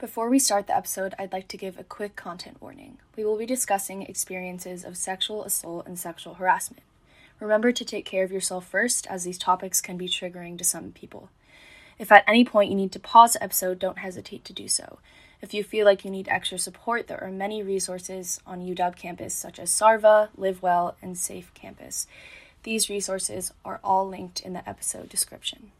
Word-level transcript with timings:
Before 0.00 0.30
we 0.30 0.38
start 0.38 0.66
the 0.66 0.74
episode, 0.74 1.14
I'd 1.18 1.34
like 1.34 1.46
to 1.48 1.58
give 1.58 1.78
a 1.78 1.84
quick 1.84 2.16
content 2.16 2.56
warning. 2.58 2.96
We 3.18 3.24
will 3.26 3.36
be 3.36 3.44
discussing 3.44 4.00
experiences 4.00 4.82
of 4.82 4.96
sexual 4.96 5.44
assault 5.44 5.86
and 5.86 5.98
sexual 5.98 6.36
harassment. 6.36 6.84
Remember 7.38 7.70
to 7.70 7.84
take 7.84 8.06
care 8.06 8.24
of 8.24 8.32
yourself 8.32 8.66
first, 8.66 9.06
as 9.08 9.24
these 9.24 9.36
topics 9.36 9.82
can 9.82 9.98
be 9.98 10.08
triggering 10.08 10.56
to 10.56 10.64
some 10.64 10.92
people. 10.92 11.28
If 11.98 12.10
at 12.10 12.24
any 12.26 12.46
point 12.46 12.70
you 12.70 12.76
need 12.76 12.92
to 12.92 12.98
pause 12.98 13.34
the 13.34 13.44
episode, 13.44 13.78
don't 13.78 13.98
hesitate 13.98 14.42
to 14.46 14.54
do 14.54 14.68
so. 14.68 15.00
If 15.42 15.52
you 15.52 15.62
feel 15.62 15.84
like 15.84 16.02
you 16.02 16.10
need 16.10 16.28
extra 16.28 16.58
support, 16.58 17.06
there 17.06 17.22
are 17.22 17.30
many 17.30 17.62
resources 17.62 18.40
on 18.46 18.62
UW 18.62 18.96
campus, 18.96 19.34
such 19.34 19.58
as 19.58 19.70
Sarva, 19.70 20.30
Live 20.34 20.62
Well, 20.62 20.96
and 21.02 21.18
Safe 21.18 21.52
Campus. 21.52 22.06
These 22.62 22.88
resources 22.88 23.52
are 23.66 23.80
all 23.84 24.08
linked 24.08 24.40
in 24.40 24.54
the 24.54 24.66
episode 24.66 25.10
description. 25.10 25.72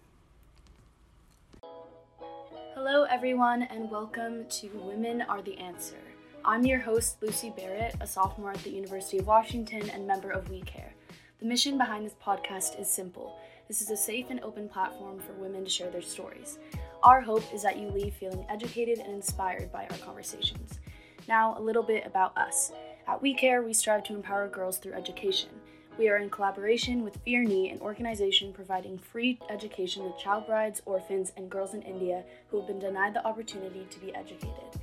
Hello, 2.82 3.02
everyone, 3.02 3.64
and 3.64 3.90
welcome 3.90 4.46
to 4.48 4.68
Women 4.68 5.20
Are 5.20 5.42
the 5.42 5.58
Answer. 5.58 5.98
I'm 6.46 6.64
your 6.64 6.78
host, 6.78 7.18
Lucy 7.20 7.52
Barrett, 7.54 7.94
a 8.00 8.06
sophomore 8.06 8.52
at 8.52 8.64
the 8.64 8.70
University 8.70 9.18
of 9.18 9.26
Washington 9.26 9.90
and 9.90 10.06
member 10.06 10.30
of 10.30 10.48
We 10.48 10.62
Care. 10.62 10.94
The 11.40 11.46
mission 11.46 11.76
behind 11.76 12.06
this 12.06 12.14
podcast 12.24 12.80
is 12.80 12.88
simple 12.88 13.36
this 13.68 13.82
is 13.82 13.90
a 13.90 13.98
safe 13.98 14.30
and 14.30 14.40
open 14.40 14.66
platform 14.66 15.18
for 15.20 15.34
women 15.34 15.62
to 15.62 15.70
share 15.70 15.90
their 15.90 16.00
stories. 16.00 16.58
Our 17.02 17.20
hope 17.20 17.44
is 17.52 17.62
that 17.64 17.76
you 17.76 17.90
leave 17.90 18.14
feeling 18.14 18.46
educated 18.48 18.98
and 18.98 19.12
inspired 19.12 19.70
by 19.70 19.86
our 19.90 19.98
conversations. 19.98 20.80
Now, 21.28 21.58
a 21.58 21.60
little 21.60 21.82
bit 21.82 22.06
about 22.06 22.34
us. 22.38 22.72
At 23.06 23.20
We 23.20 23.34
Care, 23.34 23.62
we 23.62 23.74
strive 23.74 24.04
to 24.04 24.14
empower 24.14 24.48
girls 24.48 24.78
through 24.78 24.94
education. 24.94 25.50
We 25.98 26.08
are 26.08 26.16
in 26.16 26.30
collaboration 26.30 27.02
with 27.02 27.18
Fear 27.24 27.44
Knee, 27.44 27.70
an 27.70 27.80
organization 27.80 28.52
providing 28.52 28.96
free 28.96 29.38
education 29.50 30.04
to 30.04 30.18
child 30.18 30.46
brides, 30.46 30.80
orphans, 30.86 31.32
and 31.36 31.50
girls 31.50 31.74
in 31.74 31.82
India 31.82 32.24
who 32.48 32.58
have 32.58 32.66
been 32.66 32.78
denied 32.78 33.14
the 33.14 33.26
opportunity 33.26 33.86
to 33.90 33.98
be 33.98 34.14
educated. 34.14 34.80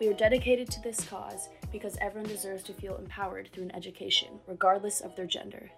We 0.00 0.08
are 0.08 0.14
dedicated 0.14 0.70
to 0.72 0.82
this 0.82 1.00
cause 1.08 1.48
because 1.70 1.96
everyone 2.00 2.28
deserves 2.28 2.62
to 2.64 2.72
feel 2.72 2.96
empowered 2.96 3.50
through 3.52 3.64
an 3.64 3.76
education, 3.76 4.40
regardless 4.46 5.00
of 5.00 5.14
their 5.14 5.26
gender. 5.26 5.70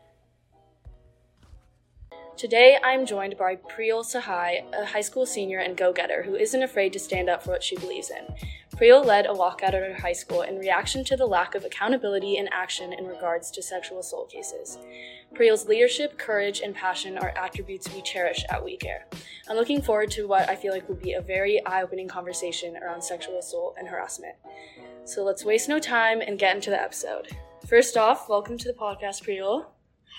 Today, 2.37 2.79
I'm 2.85 3.05
joined 3.05 3.37
by 3.37 3.57
Priyal 3.57 4.05
Sahai, 4.05 4.63
a 4.73 4.87
high 4.87 5.01
school 5.01 5.27
senior 5.27 5.59
and 5.59 5.77
go 5.77 5.93
getter 5.93 6.23
who 6.23 6.37
isn't 6.37 6.63
afraid 6.63 6.93
to 6.93 6.99
stand 7.01 7.29
up 7.29 7.43
for 7.43 7.51
what 7.51 7.65
she 7.65 7.77
believes 7.77 8.11
in. 8.11 8.33
Priyal 8.79 9.05
led 9.05 9.27
a 9.27 9.31
walkout 9.31 9.75
at 9.75 9.75
her 9.75 9.93
high 9.93 10.13
school 10.13 10.43
in 10.43 10.57
reaction 10.57 11.03
to 11.07 11.17
the 11.17 11.27
lack 11.27 11.57
of 11.57 11.65
accountability 11.65 12.37
and 12.37 12.49
action 12.53 12.93
in 12.93 13.09
regards 13.09 13.51
to 13.51 13.61
sexual 13.61 13.99
assault 13.99 14.31
cases. 14.31 14.79
Priyal's 15.35 15.67
leadership, 15.67 16.17
courage, 16.17 16.61
and 16.61 16.77
passion 16.77 17.19
are 17.19 17.35
attributes 17.37 17.93
we 17.93 18.03
cherish 18.03 18.45
at 18.49 18.65
We 18.65 18.77
Care. 18.77 19.09
I'm 19.49 19.57
looking 19.57 19.83
forward 19.83 20.13
to 20.13 20.29
what 20.29 20.49
I 20.49 20.55
feel 20.55 20.73
like 20.73 20.89
will 20.89 20.95
be 20.95 21.15
a 21.15 21.21
very 21.21 21.61
eye 21.67 21.83
opening 21.83 22.07
conversation 22.07 22.77
around 22.77 23.03
sexual 23.03 23.41
assault 23.41 23.75
and 23.81 23.89
harassment. 23.89 24.37
So 25.05 25.25
let's 25.25 25.45
waste 25.45 25.69
no 25.69 25.81
time 25.81 26.21
and 26.21 26.39
get 26.39 26.55
into 26.55 26.71
the 26.71 26.81
episode. 26.81 27.37
First 27.67 27.97
off, 27.97 28.29
welcome 28.29 28.57
to 28.59 28.69
the 28.69 28.79
podcast, 28.79 29.25
Priyal. 29.25 29.67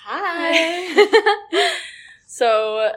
Hi. 0.03 1.07
so, 2.27 2.91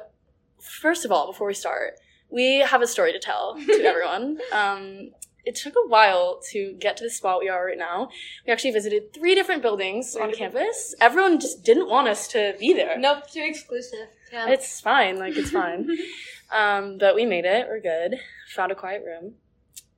first 0.61 1.05
of 1.05 1.13
all, 1.13 1.29
before 1.29 1.47
we 1.47 1.55
start, 1.55 2.01
we 2.31 2.59
have 2.59 2.83
a 2.83 2.87
story 2.89 3.13
to 3.13 3.21
tell 3.21 3.55
to 3.65 3.73
everyone. 3.85 4.41
Um, 4.53 5.13
it 5.45 5.57
took 5.57 5.75
a 5.75 5.89
while 5.89 6.41
to 6.51 6.75
get 6.79 6.97
to 6.98 7.05
the 7.05 7.11
spot 7.11 7.41
we 7.41 7.48
are 7.48 7.67
right 7.67 7.79
now. 7.79 8.09
We 8.47 8.53
actually 8.53 8.71
visited 8.71 9.12
three 9.12 9.35
different 9.35 9.62
buildings 9.62 10.12
Three 10.12 10.23
on 10.23 10.31
different 10.31 10.55
campus. 10.55 10.95
Everyone 11.01 11.41
just 11.41 11.65
didn't 11.65 11.89
want 11.89 12.09
us 12.09 12.29
to 12.29 12.55
be 12.59 12.73
there. 12.73 12.98
nope, 12.98 13.29
too 13.31 13.43
exclusive. 13.45 14.09
Yeah. 14.33 14.48
It's 14.48 14.81
fine, 14.81 15.19
like 15.19 15.37
it's 15.37 15.51
fine. 15.51 15.89
um, 16.51 16.98
but 16.98 17.15
we 17.15 17.27
made 17.27 17.45
it. 17.45 17.67
We're 17.69 17.81
good. 17.81 18.19
Found 18.55 18.73
a 18.73 18.75
quiet 18.75 19.03
room. 19.05 19.35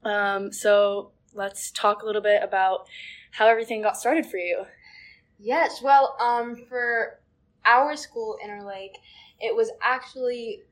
Um, 0.02 0.52
so 0.52 1.12
let's 1.34 1.70
talk 1.70 2.02
a 2.02 2.06
little 2.06 2.22
bit 2.22 2.42
about 2.42 2.86
how 3.32 3.46
everything 3.46 3.82
got 3.82 3.96
started 3.96 4.26
for 4.26 4.36
you. 4.38 4.64
yes. 5.38 5.82
Well, 5.82 6.16
um, 6.20 6.56
for 6.68 7.18
our 7.64 7.96
school, 7.96 8.38
Interlake, 8.44 8.94
it 9.40 9.54
was 9.54 9.70
actually 9.82 10.62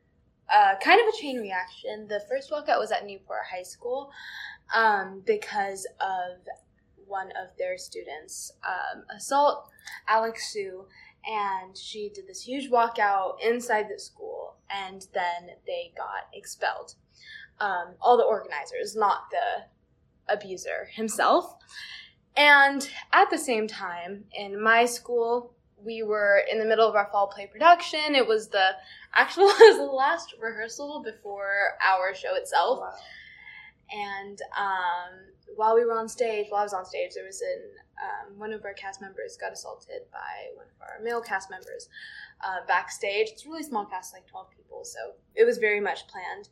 uh, 0.52 0.74
kind 0.82 1.00
of 1.00 1.06
a 1.12 1.16
chain 1.16 1.38
reaction. 1.38 2.06
The 2.08 2.20
first 2.28 2.50
walkout 2.50 2.78
was 2.78 2.92
at 2.92 3.06
Newport 3.06 3.40
High 3.50 3.62
School 3.62 4.10
um, 4.74 5.22
because 5.26 5.86
of 6.00 6.38
one 7.06 7.28
of 7.30 7.56
their 7.58 7.76
students 7.76 8.52
um, 8.66 9.04
assault 9.14 9.68
Alex 10.08 10.52
Sue, 10.52 10.86
and 11.26 11.76
she 11.76 12.10
did 12.14 12.26
this 12.26 12.42
huge 12.42 12.70
walkout 12.70 13.34
inside 13.44 13.86
the 13.88 13.98
school, 13.98 14.56
and 14.70 15.06
then 15.12 15.56
they 15.66 15.92
got 15.96 16.28
expelled. 16.32 16.94
Um, 17.60 17.94
all 18.00 18.16
the 18.16 18.24
organizers, 18.24 18.96
not 18.96 19.30
the 19.30 20.32
abuser 20.32 20.88
himself. 20.92 21.54
And 22.36 22.88
at 23.12 23.30
the 23.30 23.38
same 23.38 23.68
time, 23.68 24.24
in 24.34 24.60
my 24.60 24.86
school, 24.86 25.54
we 25.84 26.02
were 26.02 26.42
in 26.50 26.58
the 26.58 26.64
middle 26.64 26.88
of 26.88 26.94
our 26.94 27.08
fall 27.12 27.26
play 27.26 27.46
production. 27.46 28.14
It 28.14 28.26
was 28.26 28.48
the 28.48 28.70
actual 29.14 29.44
was 29.60 29.76
the 29.76 29.84
last 29.84 30.34
rehearsal 30.40 31.02
before 31.04 31.76
our 31.86 32.14
show 32.14 32.34
itself. 32.34 32.80
And 33.92 34.40
um, 34.58 35.12
while 35.56 35.74
we 35.74 35.84
were 35.84 35.98
on 35.98 36.08
stage, 36.08 36.46
while 36.48 36.60
I 36.60 36.64
was 36.64 36.72
on 36.72 36.84
stage, 36.84 37.12
there 37.14 37.24
was 37.24 37.40
an 37.42 37.62
um, 38.02 38.38
one 38.38 38.52
of 38.52 38.64
our 38.64 38.72
cast 38.72 39.00
members 39.00 39.36
got 39.36 39.52
assaulted 39.52 40.02
by 40.10 40.50
one 40.56 40.66
of 40.66 40.80
our 40.80 41.04
male 41.04 41.20
cast 41.20 41.50
members 41.50 41.88
uh, 42.42 42.66
backstage. 42.66 43.28
It's 43.30 43.44
a 43.44 43.48
really 43.48 43.62
small 43.62 43.84
cast, 43.84 44.12
like 44.12 44.26
twelve 44.26 44.50
people, 44.50 44.84
so 44.84 44.98
it 45.34 45.44
was 45.44 45.58
very 45.58 45.80
much 45.80 46.08
planned. 46.08 46.48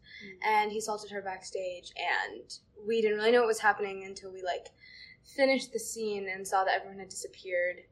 And 0.46 0.70
he 0.70 0.78
assaulted 0.78 1.10
her 1.10 1.22
backstage, 1.22 1.92
and 1.96 2.42
we 2.86 3.00
didn't 3.00 3.16
really 3.16 3.32
know 3.32 3.40
what 3.40 3.48
was 3.48 3.60
happening 3.60 4.04
until 4.04 4.32
we 4.32 4.42
like 4.42 4.68
finished 5.36 5.72
the 5.72 5.78
scene 5.78 6.28
and 6.28 6.46
saw 6.46 6.64
that 6.64 6.74
everyone 6.74 6.98
had 6.98 7.08
disappeared. 7.08 7.82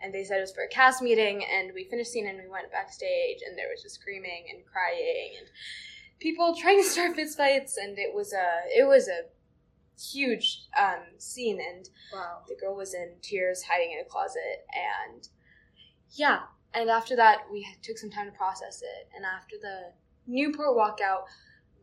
And 0.00 0.14
they 0.14 0.22
said 0.22 0.38
it 0.38 0.42
was 0.42 0.52
for 0.52 0.62
a 0.62 0.68
cast 0.68 1.02
meeting, 1.02 1.44
and 1.44 1.72
we 1.74 1.84
finished 1.84 2.12
the 2.12 2.20
scene 2.20 2.28
and 2.28 2.38
we 2.38 2.48
went 2.48 2.70
backstage, 2.70 3.40
and 3.46 3.56
there 3.56 3.68
was 3.70 3.82
just 3.82 3.96
screaming 3.96 4.44
and 4.52 4.64
crying 4.66 5.34
and 5.38 5.48
people 6.20 6.54
trying 6.56 6.82
to 6.82 6.88
start 6.88 7.14
fist 7.16 7.36
fights, 7.36 7.76
and 7.76 7.98
it 7.98 8.14
was 8.14 8.32
a 8.32 8.60
it 8.76 8.86
was 8.86 9.08
a 9.08 9.22
huge 10.00 10.60
um, 10.80 11.02
scene, 11.18 11.58
and 11.60 11.88
Wow. 12.12 12.42
the 12.48 12.54
girl 12.54 12.74
was 12.76 12.94
in 12.94 13.14
tears, 13.22 13.64
hiding 13.64 13.92
in 13.92 14.00
a 14.00 14.08
closet, 14.08 14.64
and 14.72 15.28
yeah. 16.12 16.40
And 16.74 16.90
after 16.90 17.16
that, 17.16 17.38
we 17.50 17.66
took 17.82 17.96
some 17.96 18.10
time 18.10 18.26
to 18.26 18.36
process 18.36 18.82
it, 18.82 19.08
and 19.16 19.24
after 19.24 19.56
the 19.60 19.92
Newport 20.26 20.76
walkout, 20.76 21.24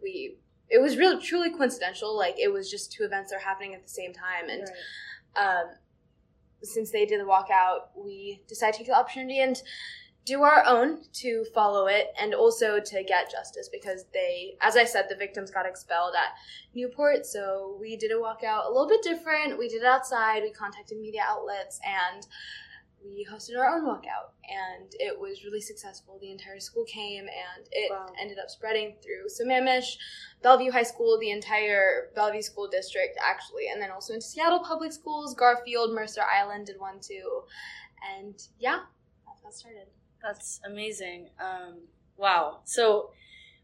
we 0.01 0.38
it 0.69 0.79
was 0.81 0.97
really 0.97 1.22
truly 1.22 1.50
coincidental. 1.51 2.16
Like 2.16 2.35
it 2.40 2.51
was 2.51 2.69
just 2.69 2.91
two 2.91 3.03
events 3.03 3.31
that 3.31 3.38
are 3.38 3.40
happening 3.40 3.74
at 3.74 3.84
the 3.84 3.90
same 3.90 4.13
time, 4.13 4.50
and 4.50 4.68
um, 5.35 5.75
since 6.62 6.91
they 6.91 7.06
did 7.06 7.19
the 7.19 7.25
walkout, 7.25 7.88
we 7.95 8.41
decided 8.47 8.74
to 8.74 8.78
take 8.79 8.88
the 8.88 8.97
opportunity 8.97 9.40
and 9.40 9.62
do 10.25 10.41
our 10.41 10.63
own 10.66 10.97
to 11.13 11.46
follow 11.53 11.86
it 11.86 12.08
and 12.19 12.34
also 12.34 12.80
to 12.80 13.03
get 13.03 13.31
justice 13.31 13.69
because 13.72 14.06
they, 14.12 14.58
as 14.59 14.75
I 14.75 14.84
said, 14.84 15.06
the 15.08 15.16
victims 15.16 15.52
got 15.52 15.68
expelled 15.68 16.16
at 16.16 16.34
Newport. 16.74 17.25
So 17.28 17.78
we 17.80 17.96
did 17.96 18.12
a 18.12 18.16
walkout 18.16 18.66
a 18.66 18.72
little 18.72 18.88
bit 18.90 19.03
different. 19.03 19.58
We 19.59 19.69
did 19.69 19.84
it 19.84 19.86
outside. 19.86 20.41
We 20.41 20.52
contacted 20.52 21.00
media 21.00 21.22
outlets 21.28 21.80
and 21.86 22.25
we 23.03 23.24
hosted 23.31 23.56
our 23.56 23.68
own 23.68 23.86
walkout. 23.86 24.34
And 24.50 24.91
it 24.94 25.19
was 25.19 25.44
really 25.46 25.62
successful. 25.62 26.18
The 26.19 26.31
entire 26.31 26.59
school 26.59 26.86
came 26.86 27.25
and 27.25 27.68
it 27.72 27.92
Wow. 27.92 28.12
ended 28.19 28.40
up 28.40 28.50
spreading 28.50 28.96
through 29.03 29.28
Sammamish, 29.28 29.96
Bellevue 30.42 30.72
High 30.72 30.84
School, 30.84 31.19
the 31.19 31.30
entire 31.30 32.09
Bellevue 32.16 32.42
School 32.42 32.68
District, 32.68 33.16
actually, 33.24 33.68
and 33.68 33.80
then 33.80 33.92
also 33.92 34.13
into 34.16 34.25
Seattle 34.25 34.59
Public 34.59 34.92
Schools, 34.92 35.36
Garfield, 35.36 35.94
Mercer 35.94 36.24
Island 36.24 36.66
did 36.66 36.80
one 36.80 37.00
too. 37.00 37.44
And 38.18 38.42
yeah, 38.57 38.80
that's 39.28 39.44
how 39.44 39.50
it 39.50 39.53
started. 39.53 39.88
That's 40.21 40.59
amazing. 40.65 41.29
Um, 41.39 41.81
wow. 42.17 42.59
So, 42.65 43.11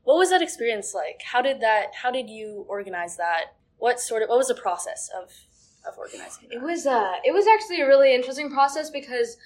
what 0.04 0.18
was 0.18 0.30
that 0.30 0.42
experience 0.42 0.94
like? 0.94 1.22
How 1.24 1.42
did 1.42 1.62
that? 1.62 1.94
How 2.02 2.12
did 2.12 2.30
you 2.30 2.66
organize 2.68 3.18
that? 3.18 3.56
What 3.78 4.00
sort 4.00 4.24
of? 4.24 4.30
What 4.30 4.38
was 4.38 4.48
the 4.48 4.56
process 4.56 5.10
of 5.16 5.32
of 5.88 5.98
organizing? 5.98 6.46
It 6.52 6.60
that? 6.60 6.64
was 6.64 6.86
uh, 6.86 7.14
it 7.24 7.34
was 7.34 7.46
actually 7.48 7.82
a 7.82 7.88
really 7.88 8.14
interesting 8.14 8.52
process 8.52 8.90
because 8.90 9.38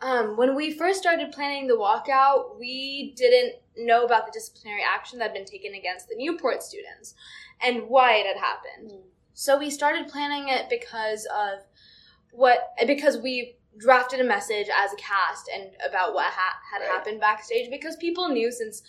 um, 0.00 0.36
when 0.36 0.54
we 0.54 0.72
first 0.72 1.00
started 1.00 1.32
planning 1.32 1.66
the 1.66 1.74
walkout, 1.76 2.58
we 2.58 3.12
didn't 3.16 3.56
know 3.76 4.04
about 4.04 4.26
the 4.26 4.32
disciplinary 4.32 4.82
action 4.82 5.18
that 5.18 5.26
had 5.26 5.34
been 5.34 5.44
taken 5.44 5.74
against 5.74 6.08
the 6.08 6.16
Newport 6.16 6.62
students 6.62 7.14
and 7.62 7.88
why 7.88 8.14
it 8.14 8.26
had 8.26 8.36
happened. 8.36 8.92
Mm. 8.92 9.02
So 9.34 9.58
we 9.58 9.70
started 9.70 10.08
planning 10.08 10.48
it 10.48 10.68
because 10.70 11.26
of 11.26 11.60
what 12.32 12.74
because 12.86 13.18
we 13.18 13.56
drafted 13.78 14.20
a 14.20 14.24
message 14.24 14.66
as 14.76 14.92
a 14.92 14.96
cast 14.96 15.48
and 15.54 15.70
about 15.88 16.12
what 16.12 16.26
ha- 16.26 16.58
had 16.72 16.80
Right. 16.80 16.90
happened 16.90 17.20
backstage 17.20 17.70
because 17.70 17.96
people 17.96 18.28
knew 18.28 18.50
since 18.50 18.82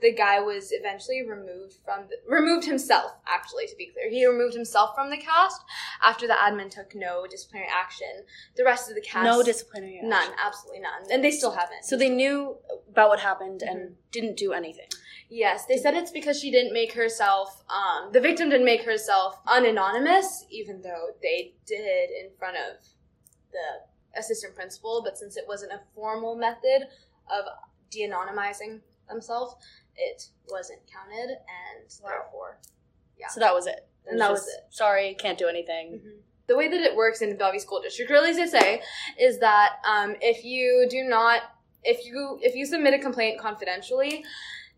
the 0.00 0.12
guy 0.12 0.40
was 0.40 0.72
eventually 0.72 1.22
removed 1.26 1.76
from 1.84 2.06
the, 2.08 2.16
removed 2.28 2.66
himself 2.66 3.12
actually 3.26 3.66
to 3.66 3.74
be 3.76 3.86
clear 3.86 4.10
he 4.10 4.26
removed 4.26 4.54
himself 4.54 4.94
from 4.94 5.08
the 5.10 5.16
cast 5.16 5.62
after 6.02 6.26
the 6.26 6.34
admin 6.34 6.70
took 6.70 6.94
no 6.94 7.26
disciplinary 7.30 7.70
action 7.72 8.24
the 8.56 8.64
rest 8.64 8.88
of 8.90 8.94
the 8.94 9.00
cast 9.00 9.24
no 9.24 9.42
disciplinary. 9.42 9.96
action. 9.96 10.10
none 10.10 10.30
absolutely 10.44 10.80
none 10.80 11.02
and 11.10 11.24
they 11.24 11.30
still 11.30 11.52
haven't 11.52 11.84
So 11.84 11.96
they 11.96 12.10
knew 12.10 12.56
about 12.90 13.08
what 13.08 13.20
happened 13.20 13.62
and 13.62 13.96
didn't 14.12 14.36
do 14.36 14.52
anything. 14.52 14.88
Yes, 15.28 15.64
they 15.66 15.76
said 15.76 15.94
it's 15.94 16.10
because 16.10 16.40
she 16.40 16.50
didn't 16.50 16.72
make 16.72 16.92
herself, 16.92 17.62
um, 17.70 18.10
the 18.12 18.20
victim 18.20 18.50
didn't 18.50 18.64
make 18.66 18.82
herself 18.82 19.38
unanonymous, 19.46 20.44
even 20.50 20.82
though 20.82 21.10
they 21.22 21.54
did 21.66 22.10
in 22.10 22.30
front 22.36 22.56
of 22.56 22.82
the 23.52 23.89
assistant 24.16 24.54
principal. 24.54 25.02
But 25.04 25.18
since 25.18 25.36
it 25.36 25.44
wasn't 25.48 25.72
a 25.72 25.80
formal 25.94 26.36
method 26.36 26.88
of 27.30 27.44
de 27.90 28.06
anonymizing 28.08 28.80
themselves, 29.08 29.54
it 29.96 30.28
wasn't 30.50 30.80
counted, 30.90 31.30
and 31.30 31.84
Wow. 32.02 32.10
therefore. 32.10 32.58
Yeah. 33.18 33.28
So 33.28 33.40
that 33.40 33.54
was 33.54 33.66
it. 33.66 33.86
And 34.06 34.14
was 34.16 34.20
that 34.20 34.30
was 34.30 34.40
just, 34.40 34.48
it. 34.58 34.64
Sorry, 34.70 35.14
can't 35.14 35.38
do 35.38 35.46
anything. 35.48 36.00
The 36.46 36.56
way 36.56 36.68
that 36.68 36.80
it 36.80 36.96
works 36.96 37.22
in 37.22 37.28
the 37.28 37.34
Bellevue 37.36 37.60
School 37.60 37.80
District, 37.80 38.10
really, 38.10 38.30
as 38.30 38.38
I 38.38 38.46
say, 38.46 38.82
is 39.18 39.38
that 39.38 39.74
um, 39.86 40.16
if 40.20 40.44
you 40.44 40.86
do 40.90 41.04
not, 41.04 41.42
if 41.84 42.04
you 42.04 42.38
if 42.42 42.54
you 42.54 42.66
submit 42.66 42.94
a 42.94 42.98
complaint 42.98 43.38
confidentially, 43.38 44.24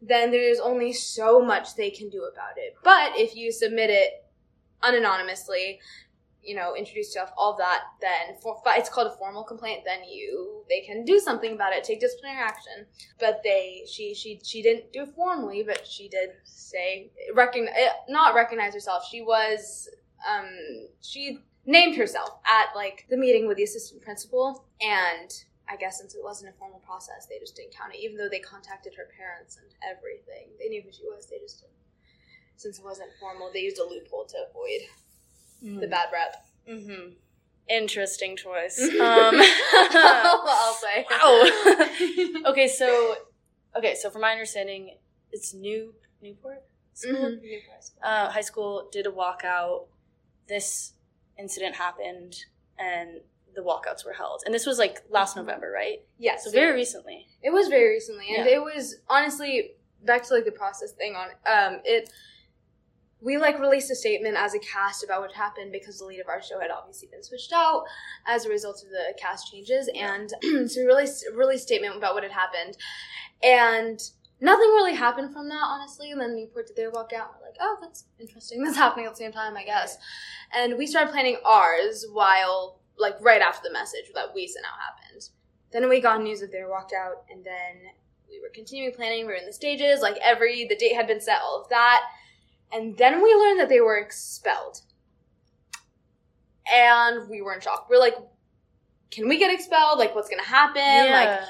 then 0.02 0.30
there's 0.30 0.58
only 0.60 0.92
so 0.92 1.40
much 1.40 1.74
they 1.76 1.90
can 1.90 2.10
do 2.10 2.24
about 2.24 2.58
it. 2.58 2.74
But 2.82 3.12
if 3.16 3.36
you 3.36 3.52
submit 3.52 3.88
it 3.90 4.24
unanonymously, 4.82 5.78
you 6.42 6.56
know, 6.56 6.74
introduce 6.74 7.14
yourself, 7.14 7.30
all 7.36 7.52
of 7.52 7.58
that, 7.58 7.82
then 8.00 8.36
for, 8.42 8.60
it's 8.66 8.88
called 8.88 9.06
a 9.06 9.16
formal 9.16 9.44
complaint. 9.44 9.82
Then 9.84 10.00
you 10.08 10.64
they 10.68 10.80
can 10.80 11.04
do 11.04 11.18
something 11.18 11.52
about 11.52 11.72
it, 11.72 11.84
take 11.84 12.00
disciplinary 12.00 12.40
action. 12.40 12.86
But 13.20 13.40
they 13.44 13.84
she 13.90 14.14
she 14.14 14.40
she 14.44 14.62
didn't 14.62 14.92
do 14.92 15.02
it 15.02 15.14
formally, 15.14 15.62
but 15.62 15.86
she 15.86 16.08
did 16.08 16.30
say 16.44 17.10
recognize 17.34 17.74
not 18.08 18.34
recognize 18.34 18.74
herself. 18.74 19.06
She 19.08 19.22
was 19.22 19.88
um 20.28 20.48
she 21.00 21.38
named 21.64 21.96
herself 21.96 22.30
at 22.46 22.74
like 22.74 23.06
the 23.08 23.16
meeting 23.16 23.46
with 23.46 23.56
the 23.56 23.62
assistant 23.62 24.02
principal 24.02 24.64
and 24.80 25.30
I 25.68 25.76
guess 25.76 25.98
since 25.98 26.14
it 26.14 26.20
wasn't 26.22 26.52
a 26.52 26.58
formal 26.58 26.80
process, 26.80 27.26
they 27.30 27.38
just 27.38 27.54
didn't 27.54 27.72
count 27.72 27.94
it, 27.94 28.00
even 28.02 28.18
though 28.18 28.28
they 28.28 28.40
contacted 28.40 28.94
her 28.96 29.08
parents 29.16 29.56
and 29.56 29.70
everything. 29.80 30.50
They 30.58 30.68
knew 30.68 30.82
who 30.82 30.92
she 30.92 31.04
was, 31.04 31.26
they 31.26 31.38
just 31.38 31.60
didn't. 31.60 31.72
Since 32.56 32.78
it 32.78 32.84
wasn't 32.84 33.10
formal, 33.18 33.50
they 33.54 33.60
used 33.60 33.78
a 33.78 33.84
loophole 33.84 34.26
to 34.26 34.36
avoid 34.50 34.82
the 35.62 35.86
bad 35.86 36.08
rep. 36.12 36.36
Mm-hmm. 36.68 37.10
Interesting 37.68 38.36
choice. 38.36 38.78
um, 38.82 38.90
I'll 39.00 40.74
say. 40.74 41.06
Wow. 41.10 42.50
okay, 42.50 42.68
so 42.68 43.14
okay, 43.76 43.94
so 43.94 44.10
from 44.10 44.22
my 44.22 44.32
understanding, 44.32 44.96
it's 45.30 45.54
New 45.54 45.94
Newport 46.20 46.62
School. 46.94 47.12
Mhm. 47.14 47.38
Uh, 48.02 48.28
high 48.30 48.40
school 48.42 48.88
did 48.92 49.06
a 49.06 49.10
walkout. 49.10 49.86
This 50.48 50.92
incident 51.38 51.76
happened, 51.76 52.34
and 52.78 53.20
the 53.54 53.62
walkouts 53.62 54.04
were 54.04 54.12
held. 54.12 54.42
And 54.44 54.52
this 54.54 54.66
was 54.66 54.78
like 54.78 55.02
last 55.10 55.36
November, 55.36 55.70
right? 55.72 56.00
Yes. 56.18 56.44
So 56.44 56.50
very 56.50 56.74
recently. 56.74 57.26
It 57.42 57.50
was 57.50 57.68
very 57.68 57.90
recently, 57.90 58.34
and 58.36 58.44
Yeah. 58.46 58.56
it 58.56 58.62
was 58.62 58.96
honestly 59.08 59.72
back 60.04 60.24
to 60.26 60.34
like 60.34 60.44
the 60.44 60.52
process 60.52 60.92
thing 60.92 61.14
on 61.14 61.28
um 61.46 61.80
it. 61.84 62.10
We 63.22 63.38
like 63.38 63.60
released 63.60 63.90
a 63.90 63.94
statement 63.94 64.36
as 64.36 64.54
a 64.54 64.58
cast 64.58 65.04
about 65.04 65.20
what 65.20 65.32
happened 65.32 65.70
because 65.70 65.98
the 65.98 66.04
lead 66.04 66.20
of 66.20 66.28
our 66.28 66.42
show 66.42 66.60
had 66.60 66.70
obviously 66.70 67.08
been 67.08 67.22
switched 67.22 67.52
out 67.52 67.84
as 68.26 68.44
a 68.44 68.48
result 68.48 68.82
of 68.82 68.90
the 68.90 69.14
cast 69.18 69.50
changes, 69.52 69.88
and 69.94 70.30
so 70.68 70.80
we 70.80 70.86
released 70.86 71.24
released 71.34 71.66
statement 71.66 71.96
about 71.96 72.14
what 72.14 72.24
had 72.24 72.32
happened, 72.32 72.76
and 73.42 74.00
nothing 74.40 74.68
really 74.70 74.94
happened 74.94 75.32
from 75.32 75.48
that 75.48 75.62
honestly. 75.62 76.10
And 76.10 76.20
then 76.20 76.34
Newport 76.34 76.66
did 76.66 76.76
their 76.76 76.90
walkout, 76.90 77.30
and 77.30 77.38
we're 77.40 77.46
like, 77.46 77.58
oh, 77.60 77.78
that's 77.80 78.04
interesting. 78.18 78.62
That's 78.62 78.76
happening 78.84 79.06
at 79.06 79.12
the 79.12 79.16
same 79.16 79.32
time, 79.32 79.56
I 79.56 79.64
guess. 79.64 79.96
And 80.52 80.76
we 80.76 80.86
started 80.86 81.12
planning 81.12 81.38
ours 81.44 82.04
while 82.12 82.80
like 82.98 83.16
right 83.20 83.40
after 83.40 83.68
the 83.68 83.72
message 83.72 84.10
that 84.14 84.34
we 84.34 84.46
sent 84.46 84.66
out 84.66 84.78
happened. 84.78 85.28
Then 85.72 85.88
we 85.88 86.00
got 86.00 86.22
news 86.22 86.42
of 86.42 86.50
their 86.50 86.68
walkout, 86.68 87.22
and 87.30 87.44
then 87.44 87.92
we 88.28 88.40
were 88.40 88.50
continuing 88.52 88.94
planning. 88.94 89.26
We 89.26 89.32
were 89.32 89.38
in 89.38 89.46
the 89.46 89.52
stages, 89.52 90.00
like 90.00 90.16
every 90.22 90.66
the 90.66 90.76
date 90.76 90.94
had 90.94 91.06
been 91.06 91.20
set, 91.20 91.40
all 91.40 91.62
of 91.62 91.68
that, 91.70 92.02
and 92.72 92.96
then 92.96 93.22
we 93.22 93.34
learned 93.34 93.60
that 93.60 93.68
they 93.68 93.80
were 93.80 93.96
expelled, 93.96 94.80
and 96.72 97.28
we 97.28 97.42
were 97.42 97.54
in 97.54 97.60
shock. 97.60 97.88
We're 97.90 97.98
like, 97.98 98.16
"Can 99.10 99.28
we 99.28 99.38
get 99.38 99.52
expelled? 99.52 99.98
Like, 99.98 100.14
what's 100.14 100.28
gonna 100.28 100.42
happen? 100.42 101.12
Like, 101.12 101.40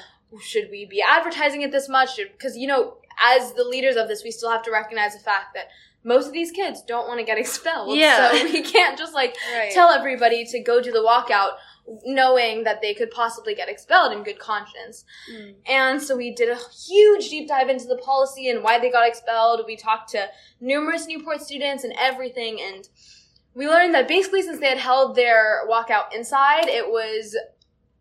should 0.41 0.69
we 0.69 0.85
be 0.85 1.01
advertising 1.01 1.61
it 1.61 1.71
this 1.71 1.87
much? 1.87 2.17
Because 2.17 2.57
you 2.57 2.67
know, 2.67 2.97
as 3.21 3.53
the 3.53 3.63
leaders 3.63 3.95
of 3.95 4.07
this, 4.07 4.23
we 4.23 4.31
still 4.31 4.49
have 4.49 4.63
to 4.63 4.71
recognize 4.71 5.13
the 5.13 5.19
fact 5.19 5.53
that 5.53 5.67
most 6.03 6.27
of 6.27 6.33
these 6.33 6.51
kids 6.51 6.81
don't 6.83 7.07
want 7.07 7.19
to 7.19 7.25
get 7.25 7.37
expelled. 7.43 7.97
Yeah. 7.97 8.31
so 8.31 8.43
we 8.43 8.61
can't 8.61 8.97
just 8.97 9.13
like 9.13 9.35
right. 9.53 9.71
tell 9.71 9.89
everybody 9.89 10.45
to 10.45 10.59
go 10.59 10.81
do 10.81 10.91
the 10.91 10.99
walkout 10.99 11.53
knowing 12.05 12.63
that 12.63 12.81
they 12.81 12.93
could 12.93 13.11
possibly 13.11 13.53
get 13.53 13.69
expelled 13.69 14.13
in 14.13 14.23
good 14.23 14.39
conscience. 14.39 15.03
Mm. 15.33 15.55
And 15.67 16.01
so 16.01 16.15
we 16.15 16.33
did 16.33 16.49
a 16.49 16.57
huge 16.87 17.29
deep 17.29 17.47
dive 17.47 17.69
into 17.69 17.87
the 17.87 17.97
policy 17.97 18.49
and 18.49 18.63
why 18.63 18.79
they 18.79 18.89
got 18.89 19.07
expelled. 19.07 19.63
We 19.67 19.75
talked 19.75 20.09
to 20.11 20.29
numerous 20.61 21.07
Newport 21.07 21.41
students 21.41 21.83
and 21.83 21.93
everything 21.99 22.59
and 22.61 22.87
we 23.53 23.67
learned 23.67 23.93
that 23.93 24.07
basically 24.07 24.41
since 24.41 24.59
they 24.59 24.69
had 24.69 24.79
held 24.79 25.15
their 25.15 25.61
walkout 25.69 26.13
inside, 26.15 26.67
it 26.67 26.87
was 26.87 27.35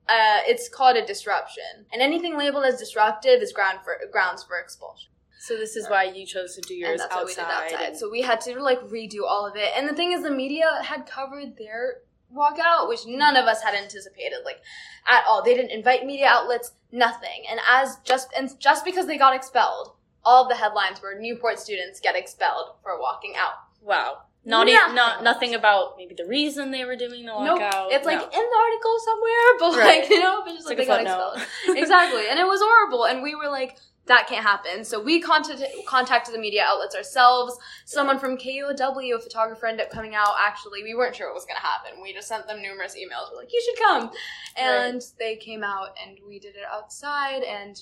uh, 0.08 0.40
it's 0.46 0.69
called 0.69 0.96
a 0.96 1.06
disruption. 1.06 1.87
And 1.93 2.02
anything 2.02 2.37
labeled 2.37 2.64
as 2.64 2.78
disruptive 2.78 3.40
is 3.43 3.52
ground 3.52 3.81
for 3.85 3.96
grounds 4.11 4.43
for 4.43 4.58
expulsion. 4.58 5.11
So 5.38 5.56
this 5.56 5.75
is 5.75 5.88
why 5.88 6.05
you 6.05 6.25
chose 6.25 6.55
to 6.55 6.61
do 6.61 6.75
yours 6.75 7.00
outside. 7.00 7.17
what 7.17 7.26
we 7.26 7.35
did 7.35 7.44
outside. 7.44 7.87
and- 7.88 7.96
So 7.99 8.08
we 8.08 8.23
had 8.23 8.40
to 8.43 8.62
like 8.62 8.81
redo 8.82 9.25
all 9.26 9.44
of 9.46 9.56
it. 9.56 9.73
And 9.76 9.88
the 9.88 9.94
thing 9.94 10.12
is, 10.12 10.23
the 10.23 10.31
media 10.31 10.81
had 10.82 11.05
covered 11.06 11.56
their 11.56 12.02
walkout, 12.34 12.88
which 12.88 13.06
none 13.06 13.37
of 13.37 13.46
us 13.46 13.62
had 13.62 13.75
anticipated, 13.75 14.38
like 14.44 14.61
at 15.06 15.25
all. 15.26 15.43
They 15.43 15.55
didn't 15.55 15.70
invite 15.70 16.05
media 16.06 16.26
outlets, 16.29 16.73
nothing. 16.90 17.44
And 17.50 17.61
as 17.70 17.99
just 18.05 18.29
and 18.37 18.58
just 18.61 18.84
because 18.84 19.06
they 19.06 19.19
got 19.19 19.34
expelled, 19.34 19.93
all 20.25 20.44
of 20.44 20.49
the 20.49 20.56
headlines 20.56 21.00
were 21.02 21.14
Newport 21.19 21.58
students 21.58 22.00
get 22.00 22.17
expelled 22.17 22.75
for 22.82 22.99
walking 23.00 23.34
out. 23.37 23.55
wow. 23.82 24.23
Not 24.44 24.67
Nothing 24.67 24.75
even 24.82 24.94
not 24.96 25.23
nothing 25.23 25.55
about 25.55 25.94
maybe 25.96 26.17
the 26.17 26.26
reason 26.26 26.73
they 26.73 26.84
were 26.84 26.96
doing 26.96 27.25
the 27.26 27.44
Nope. 27.44 27.61
walkout. 27.61 27.93
It's 27.93 28.05
like 28.05 28.19
No. 28.19 28.25
in 28.25 28.31
the 28.50 28.56
article 28.67 28.99
somewhere, 29.05 29.46
but 29.61 29.76
Right. 29.78 30.00
like 30.00 30.11
you 30.11 30.19
know, 30.19 30.43
but 30.44 30.50
just 30.55 30.69
It's 30.69 30.69
like, 30.69 30.78
like 30.78 30.99
they 30.99 31.05
got 31.05 31.37
expelled. 31.37 31.76
exactly, 31.78 32.28
and 32.28 32.40
it 32.40 32.46
was 32.46 32.61
horrible. 32.61 33.05
And 33.05 33.23
we 33.23 33.37
were 33.37 33.49
like, 33.49 33.76
that 34.06 34.26
can't 34.26 34.44
happen. 34.44 34.84
So 34.84 35.00
we 35.00 35.20
contacted 35.20 35.69
contacted 35.87 36.34
the 36.34 36.38
media 36.38 36.64
outlets 36.66 36.94
ourselves. 36.96 37.56
Someone 37.84 38.19
from 38.19 38.37
KUOW, 38.37 39.14
a 39.14 39.20
photographer, 39.20 39.66
ended 39.66 39.87
up 39.87 39.93
coming 39.93 40.14
out. 40.14 40.34
Actually, 40.40 40.82
we 40.82 40.94
weren't 40.94 41.14
sure 41.14 41.28
what 41.28 41.34
was 41.34 41.44
going 41.44 41.56
to 41.56 41.62
happen. 41.62 42.02
We 42.02 42.12
just 42.12 42.26
sent 42.26 42.46
them 42.49 42.60
numerous 42.60 42.96
emails. 42.96 43.31
We're 43.31 43.38
like, 43.38 43.52
you 43.52 43.62
should 43.64 43.78
come, 43.84 44.10
and 44.56 45.00
they 45.19 45.37
came 45.37 45.62
out, 45.62 45.96
and 46.04 46.19
we 46.26 46.38
did 46.40 46.56
it 46.56 46.64
outside, 46.70 47.43
and 47.44 47.81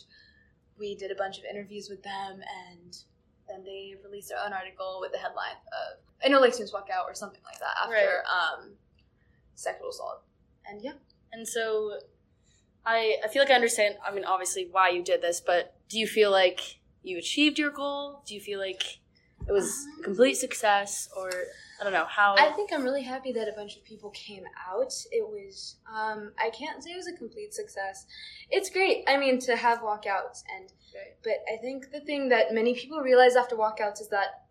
we 0.79 0.95
did 0.95 1.11
a 1.11 1.15
bunch 1.15 1.39
of 1.39 1.45
interviews 1.45 1.89
with 1.89 2.03
them, 2.03 2.41
and 2.71 2.97
then 3.49 3.65
they 3.65 3.95
released 4.05 4.29
their 4.29 4.39
own 4.45 4.53
article 4.53 4.99
with 5.01 5.13
the 5.13 5.19
headline 5.19 5.57
of 5.73 5.99
"I 6.25 6.29
know 6.29 6.39
like 6.41 6.53
students 6.53 6.73
walk 6.75 6.89
out" 6.93 7.07
or 7.09 7.15
something 7.15 7.41
like 7.47 7.59
that 7.61 7.77
after 7.83 7.95
Right. 7.95 8.59
um, 8.61 8.73
sexual 9.55 9.89
assault. 9.89 10.23
And 10.69 10.83
yeah. 10.83 10.93
And 11.33 11.49
so 11.49 11.99
I 12.85 13.17
I 13.25 13.29
feel 13.29 13.43
like 13.43 13.51
I 13.51 13.55
understand 13.55 13.97
I 14.07 14.13
mean 14.13 14.25
obviously 14.25 14.69
why 14.71 14.91
you 14.91 15.03
did 15.03 15.23
this, 15.23 15.41
but 15.41 15.75
do 15.91 15.99
you 15.99 16.07
feel 16.07 16.31
like 16.31 16.79
you 17.03 17.19
achieved 17.19 17.59
your 17.59 17.71
goal? 17.71 18.23
Do 18.27 18.35
you 18.35 18.41
feel 18.41 18.59
like 18.59 18.83
it 19.47 19.53
was 19.53 19.87
a 19.99 20.03
complete 20.03 20.35
success 20.35 21.09
or 21.17 21.31
I 21.81 21.85
don't 21.85 21.93
know, 21.95 22.05
how 22.05 22.35
I 22.37 22.51
think 22.53 22.73
I'm 22.73 22.85
really 22.85 23.03
happy 23.03 23.33
that 23.33 23.49
a 23.49 23.53
bunch 23.57 23.77
of 23.77 23.85
people 23.85 24.11
came 24.11 24.45
out. 24.71 24.93
It 25.11 25.27
was, 25.27 25.77
um, 25.91 26.31
I 26.39 26.51
can't 26.51 26.85
say 26.85 26.91
it 26.91 26.97
was 26.97 27.09
a 27.09 27.17
complete 27.17 27.55
success. 27.55 28.07
It's 28.51 28.69
great. 28.71 29.03
I 29.09 29.17
mean, 29.17 29.39
to 29.41 29.57
have 29.57 29.79
walkouts 29.81 30.43
and, 30.55 30.71
Right. 30.95 31.17
but 31.25 31.39
I 31.53 31.57
think 31.57 31.91
the 31.91 32.01
thing 32.01 32.29
that 32.29 32.53
many 32.53 32.75
people 32.75 33.01
realize 33.01 33.35
after 33.35 33.57
walkouts 33.57 34.01
is 34.01 34.09
that 34.11 34.45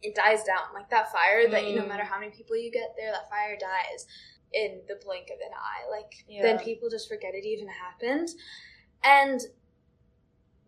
it 0.00 0.14
dies 0.14 0.44
down. 0.44 0.72
Like 0.74 0.88
that 0.90 1.10
fire 1.12 1.48
that, 1.50 1.66
you 1.68 1.74
no 1.74 1.82
Mm. 1.82 1.88
matter 1.88 2.04
how 2.04 2.20
many 2.20 2.30
people 2.30 2.56
you 2.56 2.70
get 2.70 2.94
there, 2.96 3.10
that 3.10 3.28
fire 3.28 3.56
dies 3.58 4.06
in 4.52 4.80
the 4.86 4.94
blink 5.04 5.30
of 5.30 5.40
an 5.40 5.52
eye. 5.52 5.90
Like, 5.90 6.24
Yeah. 6.28 6.42
then 6.42 6.58
people 6.60 6.88
just 6.88 7.08
forget 7.08 7.34
it 7.34 7.44
even 7.44 7.66
happened. 7.68 8.28
And 9.02 9.40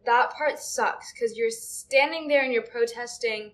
that 0.07 0.33
part 0.33 0.59
sucks 0.59 1.12
because 1.12 1.37
you're 1.37 1.50
standing 1.50 2.28
there 2.28 2.42
and 2.42 2.52
you're 2.52 2.62
protesting 2.62 3.52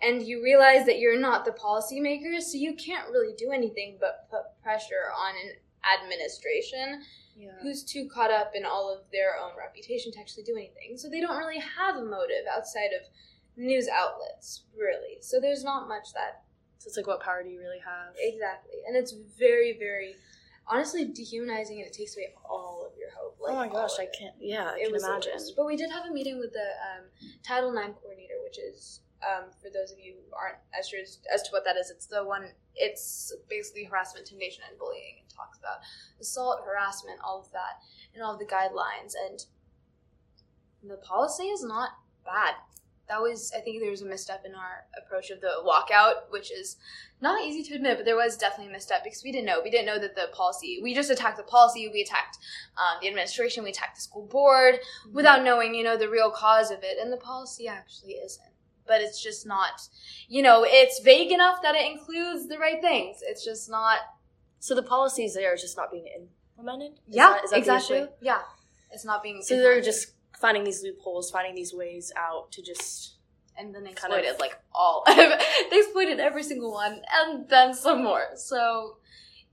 and 0.00 0.22
you 0.22 0.42
realize 0.42 0.86
that 0.86 0.98
you're 0.98 1.18
not 1.18 1.44
the 1.44 1.50
policymakers, 1.50 2.42
so 2.42 2.56
you 2.56 2.74
can't 2.74 3.10
really 3.10 3.34
do 3.36 3.50
anything 3.50 3.96
but 4.00 4.28
put 4.30 4.42
pressure 4.62 5.10
on 5.16 5.34
an 5.34 5.52
administration 5.98 7.02
yeah. 7.36 7.50
who's 7.62 7.82
too 7.82 8.08
caught 8.12 8.30
up 8.30 8.52
in 8.54 8.64
all 8.64 8.92
of 8.92 9.00
their 9.12 9.36
own 9.42 9.52
reputation 9.58 10.12
to 10.12 10.20
actually 10.20 10.44
do 10.44 10.54
anything. 10.56 10.96
So 10.96 11.08
they 11.08 11.20
don't 11.20 11.36
really 11.36 11.60
have 11.60 11.96
a 11.96 12.04
motive 12.04 12.46
outside 12.52 12.90
of 12.94 13.08
news 13.56 13.88
outlets, 13.88 14.64
really. 14.76 15.18
So 15.20 15.40
there's 15.40 15.64
not 15.64 15.88
much 15.88 16.12
that 16.14 16.42
So 16.78 16.88
it's 16.88 16.96
like 16.96 17.06
what 17.06 17.20
power 17.20 17.42
do 17.42 17.48
you 17.48 17.58
really 17.58 17.80
have? 17.84 18.14
exactly, 18.18 18.78
and 18.86 18.96
it's 18.96 19.14
very, 19.38 19.76
very 19.78 20.14
honestly 20.68 21.04
dehumanizing, 21.06 21.78
and 21.78 21.86
it 21.86 21.92
takes 21.92 22.16
away 22.16 22.34
all 22.48 22.86
of 22.86 22.98
your 22.98 23.10
hope. 23.10 23.36
Like, 23.40 23.52
oh 23.52 23.56
my 23.56 23.68
gosh, 23.68 23.98
I 23.98 24.06
can't 24.06 24.34
yeah, 24.40 24.72
I 24.74 24.78
it 24.78 24.92
can 24.92 24.96
imagine. 24.96 25.32
But 25.56 25.66
we 25.66 25.76
did 25.76 25.90
have 25.90 26.06
a 26.06 26.12
meeting 26.12 26.38
with 26.38 26.52
the 26.52 26.58
um, 26.60 27.04
Title 27.42 27.70
IX 27.76 27.94
coordinator, 28.00 28.34
which 28.44 28.58
is 28.58 29.00
um, 29.22 29.50
for 29.60 29.70
those 29.70 29.90
of 29.90 29.98
you 29.98 30.14
who 30.14 30.36
aren't 30.36 30.58
as 30.78 30.88
sure 30.88 31.00
as, 31.00 31.18
as 31.32 31.42
to 31.42 31.50
what 31.50 31.64
that 31.64 31.76
is. 31.76 31.90
It's 31.90 32.06
the 32.06 32.24
one. 32.24 32.46
It's 32.74 33.32
basically 33.48 33.84
harassment, 33.84 34.26
intimidation, 34.26 34.62
and 34.68 34.78
bullying. 34.78 35.24
It 35.26 35.32
talks 35.34 35.58
about 35.58 35.78
assault, 36.20 36.60
harassment, 36.64 37.18
all 37.24 37.40
of 37.40 37.50
that, 37.52 37.82
and 38.14 38.22
all 38.22 38.34
of 38.34 38.38
the 38.38 38.46
guidelines. 38.46 39.14
And 39.28 39.44
the 40.88 40.98
policy 40.98 41.44
is 41.44 41.64
not 41.64 41.90
bad. 42.24 42.54
That 43.08 43.20
was 43.20 43.52
I 43.56 43.60
think 43.60 43.80
there 43.80 43.90
was 43.90 44.02
a 44.02 44.06
misstep 44.06 44.44
in 44.44 44.54
our 44.54 44.84
approach 45.02 45.30
of 45.30 45.40
the 45.40 45.50
walkout, 45.64 46.30
which 46.30 46.52
is 46.52 46.76
not 47.20 47.42
easy 47.42 47.62
to 47.64 47.74
admit, 47.74 47.96
but 47.96 48.04
there 48.04 48.16
was 48.16 48.36
definitely 48.36 48.70
a 48.70 48.72
misstep 48.72 49.02
because 49.02 49.24
we 49.24 49.32
didn't 49.32 49.46
know. 49.46 49.60
We 49.62 49.70
didn't 49.70 49.86
know 49.86 49.98
that 49.98 50.14
the 50.14 50.28
policy. 50.32 50.80
We 50.82 50.94
just 50.94 51.10
attacked 51.10 51.36
the 51.36 51.42
policy. 51.42 51.90
We 51.92 52.02
attacked 52.02 52.38
um, 52.76 52.98
the 53.00 53.08
administration. 53.08 53.64
We 53.64 53.70
attacked 53.70 53.96
the 53.96 54.02
school 54.02 54.26
board 54.26 54.74
mm-hmm. 54.74 55.14
without 55.14 55.42
knowing, 55.42 55.74
you 55.74 55.82
know, 55.82 55.96
the 55.96 56.08
real 56.08 56.30
cause 56.30 56.70
of 56.70 56.78
it. 56.82 56.98
And 57.00 57.12
the 57.12 57.16
policy 57.16 57.66
actually 57.66 58.12
isn't. 58.12 58.44
But 58.86 59.00
it's 59.00 59.22
just 59.22 59.46
not, 59.46 59.80
you 60.28 60.42
know, 60.42 60.64
it's 60.66 61.00
vague 61.00 61.32
enough 61.32 61.60
that 61.62 61.74
it 61.74 61.90
includes 61.90 62.48
the 62.48 62.58
right 62.58 62.80
things. 62.80 63.18
It's 63.22 63.44
just 63.44 63.68
not. 63.68 63.98
So 64.60 64.74
the 64.74 64.82
policies 64.82 65.34
there 65.34 65.52
are 65.52 65.56
just 65.56 65.76
not 65.76 65.90
being 65.90 66.06
implemented. 66.56 66.92
Is 67.08 67.16
yeah, 67.16 67.30
that, 67.30 67.44
is 67.44 67.50
that 67.50 67.58
exactly. 67.58 68.06
Yeah, 68.20 68.40
it's 68.90 69.04
not 69.04 69.22
being. 69.22 69.42
So 69.42 69.56
they're 69.56 69.82
just 69.82 70.12
finding 70.40 70.64
these 70.64 70.82
loopholes, 70.82 71.30
finding 71.30 71.54
these 71.54 71.74
ways 71.74 72.12
out 72.16 72.50
to 72.52 72.62
just 72.62 73.14
and 73.56 73.74
then 73.74 73.86
exploited 73.86 74.24
kind 74.24 74.34
of, 74.34 74.40
like 74.40 74.56
all. 74.72 75.02
they 75.06 75.78
exploited 75.78 76.20
every 76.20 76.44
single 76.44 76.72
one, 76.72 77.02
and 77.12 77.48
then 77.48 77.74
some 77.74 78.04
more. 78.04 78.28
So 78.36 78.98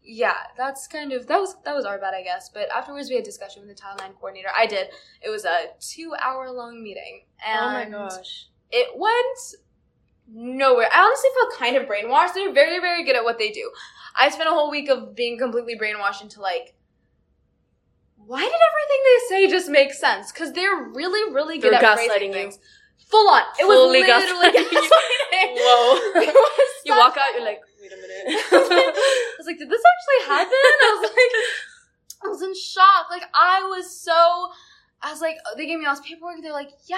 yeah, 0.04 0.36
that's 0.56 0.88
kind 0.88 1.12
of 1.12 1.28
that 1.28 1.40
was 1.40 1.56
that 1.66 1.76
was 1.76 1.86
our 1.86 1.98
bad, 1.98 2.14
I 2.14 2.22
guess. 2.22 2.50
But 2.54 2.70
afterwards, 2.72 3.10
we 3.10 3.16
had 3.16 3.24
discussion 3.24 3.66
with 3.66 3.76
the 3.76 3.84
IX 3.84 4.14
coordinator. 4.20 4.50
I 4.56 4.68
did. 4.68 4.90
It 5.22 5.30
was 5.30 5.46
a 5.46 5.70
two-hour 5.80 6.52
long 6.52 6.84
meeting, 6.84 7.26
and 7.46 7.60
oh 7.60 7.72
my 7.72 8.08
gosh, 8.08 8.48
it 8.72 8.90
went 8.96 9.56
nowhere. 10.28 10.88
I 10.92 11.02
honestly 11.02 11.30
felt 11.40 11.60
kind 11.60 11.76
of 11.76 11.88
brainwashed. 11.88 12.34
They're 12.36 12.54
very, 12.54 12.80
very 12.80 13.04
good 13.04 13.16
at 13.16 13.24
what 13.24 13.40
they 13.40 13.50
do. 13.50 13.72
I 14.18 14.30
spent 14.30 14.50
a 14.50 14.54
whole 14.54 14.72
week 14.72 14.90
of 14.90 15.16
being 15.16 15.38
completely 15.38 15.78
brainwashed 15.78 16.22
into 16.22 16.42
like 16.42 16.75
why 18.28 18.40
did 18.40 18.48
everything 18.48 19.02
they 19.06 19.20
say 19.30 19.52
just 19.52 19.70
make 19.70 19.94
sense? 19.94 20.32
Because 20.32 20.54
they're 20.54 20.90
really, 20.94 21.34
really 21.34 21.58
good 21.60 21.74
they're 21.74 21.84
at 21.84 21.98
phrasing 21.98 22.34
things. 22.34 22.60
Full 23.08 23.30
on. 23.30 23.44
It 23.60 23.68
was 23.68 23.78
Fully 23.78 24.02
literally 24.02 24.50
gaslighting. 24.50 24.66
Whoa. 25.58 26.22
you 26.86 26.98
walk 26.98 27.16
out, 27.18 27.34
you're 27.36 27.46
like, 27.46 27.62
wait 27.82 27.92
a 27.92 27.96
minute. 27.96 28.44
I 28.52 29.36
was 29.38 29.46
like, 29.46 29.60
did 29.60 29.70
this 29.70 29.82
actually 29.82 30.36
happen? 30.36 30.52
I 30.54 31.00
was 31.00 31.10
like, 31.10 32.26
I 32.26 32.28
was 32.28 32.42
in 32.42 32.56
shock. 32.56 33.08
Like, 33.12 33.24
I 33.34 33.62
was 33.70 34.02
so 34.02 34.50
I 35.06 35.12
was 35.12 35.22
like, 35.22 35.38
they 35.56 35.68
gave 35.68 35.78
me 35.78 35.86
all 35.86 35.96
this 35.96 36.04
paperwork. 36.04 36.38
They're 36.42 36.52
like, 36.52 36.72
yeah, 36.88 36.98